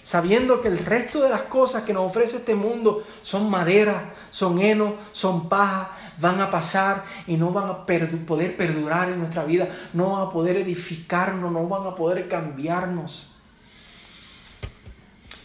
sabiendo 0.09 0.61
que 0.61 0.69
el 0.69 0.79
resto 0.79 1.21
de 1.21 1.29
las 1.29 1.43
cosas 1.43 1.83
que 1.83 1.93
nos 1.93 2.09
ofrece 2.09 2.37
este 2.37 2.55
mundo 2.55 3.03
son 3.21 3.47
madera, 3.49 4.13
son 4.31 4.59
heno, 4.59 4.95
son 5.11 5.49
paja, 5.49 5.98
van 6.19 6.41
a 6.41 6.51
pasar 6.51 7.05
y 7.27 7.35
no 7.37 7.51
van 7.51 7.69
a 7.69 7.85
poder 7.85 8.57
perdurar 8.57 9.09
en 9.09 9.19
nuestra 9.19 9.43
vida, 9.43 9.67
no 9.93 10.11
van 10.11 10.27
a 10.27 10.29
poder 10.31 10.57
edificarnos, 10.57 11.51
no 11.51 11.67
van 11.67 11.87
a 11.87 11.95
poder 11.95 12.27
cambiarnos. 12.27 13.31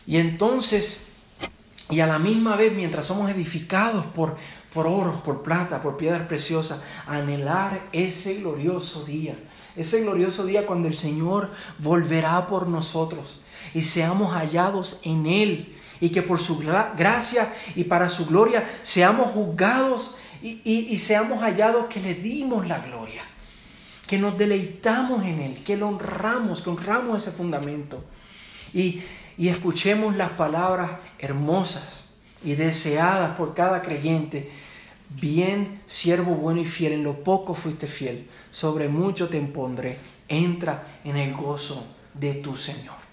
Y 0.06 0.18
entonces, 0.18 1.06
y 1.90 2.00
a 2.00 2.06
la 2.06 2.18
misma 2.18 2.56
vez, 2.56 2.72
mientras 2.74 3.06
somos 3.06 3.30
edificados 3.30 4.04
por, 4.06 4.36
por 4.72 4.86
oro, 4.86 5.22
por 5.24 5.42
plata, 5.42 5.82
por 5.82 5.96
piedras 5.96 6.26
preciosas, 6.26 6.80
anhelar 7.06 7.80
ese 7.92 8.34
glorioso 8.36 9.04
día, 9.04 9.34
ese 9.76 10.02
glorioso 10.02 10.44
día 10.44 10.66
cuando 10.66 10.88
el 10.88 10.96
Señor 10.96 11.50
volverá 11.78 12.46
por 12.46 12.68
nosotros 12.68 13.40
y 13.72 13.82
seamos 13.82 14.34
hallados 14.34 15.00
en 15.02 15.26
Él 15.26 15.74
y 16.00 16.10
que 16.10 16.22
por 16.22 16.40
su 16.40 16.58
gracia 16.58 17.54
y 17.74 17.84
para 17.84 18.08
su 18.08 18.26
gloria 18.26 18.78
seamos 18.82 19.32
juzgados 19.32 20.14
y, 20.46 20.98
seamos 20.98 21.42
hallados 21.42 21.86
que 21.86 22.00
le 22.00 22.14
dimos 22.14 22.66
la 22.68 22.80
gloria, 22.80 23.22
que 24.06 24.18
nos 24.18 24.36
deleitamos 24.36 25.24
en 25.24 25.40
Él, 25.40 25.64
que 25.64 25.76
lo 25.76 25.88
honramos, 25.88 26.60
que 26.60 26.70
honramos 26.70 27.22
ese 27.22 27.34
fundamento 27.34 28.04
y, 28.74 29.02
y 29.38 29.48
escuchemos 29.48 30.16
las 30.16 30.32
palabras 30.32 30.90
hermosas 31.18 32.04
y 32.44 32.54
deseadas 32.54 33.36
por 33.36 33.54
cada 33.54 33.80
creyente. 33.80 34.50
Bien, 35.08 35.80
siervo 35.86 36.34
bueno 36.34 36.60
y 36.60 36.64
fiel, 36.64 36.92
en 36.92 37.04
lo 37.04 37.22
poco 37.24 37.54
fuiste 37.54 37.86
fiel, 37.86 38.28
sobre 38.50 38.88
mucho 38.88 39.28
te 39.28 39.38
impondré. 39.38 39.98
Entra 40.28 40.98
en 41.04 41.16
el 41.16 41.34
gozo 41.34 41.86
de 42.14 42.34
tu 42.34 42.56
Señor 42.56 43.04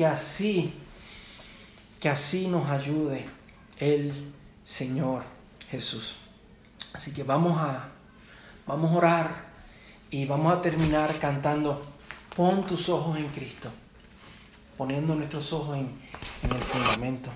que 0.00 0.06
así, 0.06 0.72
que 2.00 2.08
así 2.08 2.48
nos 2.48 2.70
ayude 2.70 3.26
el 3.78 4.32
Señor 4.64 5.24
Jesús. 5.70 6.16
Así 6.92 7.12
que 7.12 7.22
vamos 7.22 7.58
a, 7.58 7.88
vamos 8.66 8.92
a 8.92 8.96
orar 8.96 9.44
y 10.10 10.24
vamos 10.24 10.52
a 10.52 10.60
terminar 10.62 11.18
cantando, 11.18 11.84
pon 12.34 12.66
tus 12.66 12.88
ojos 12.88 13.16
en 13.16 13.28
Cristo, 13.28 13.70
poniendo 14.76 15.14
nuestros 15.14 15.52
ojos 15.52 15.76
en, 15.76 15.90
en 16.42 16.50
el 16.50 16.62
fundamento. 16.62 17.30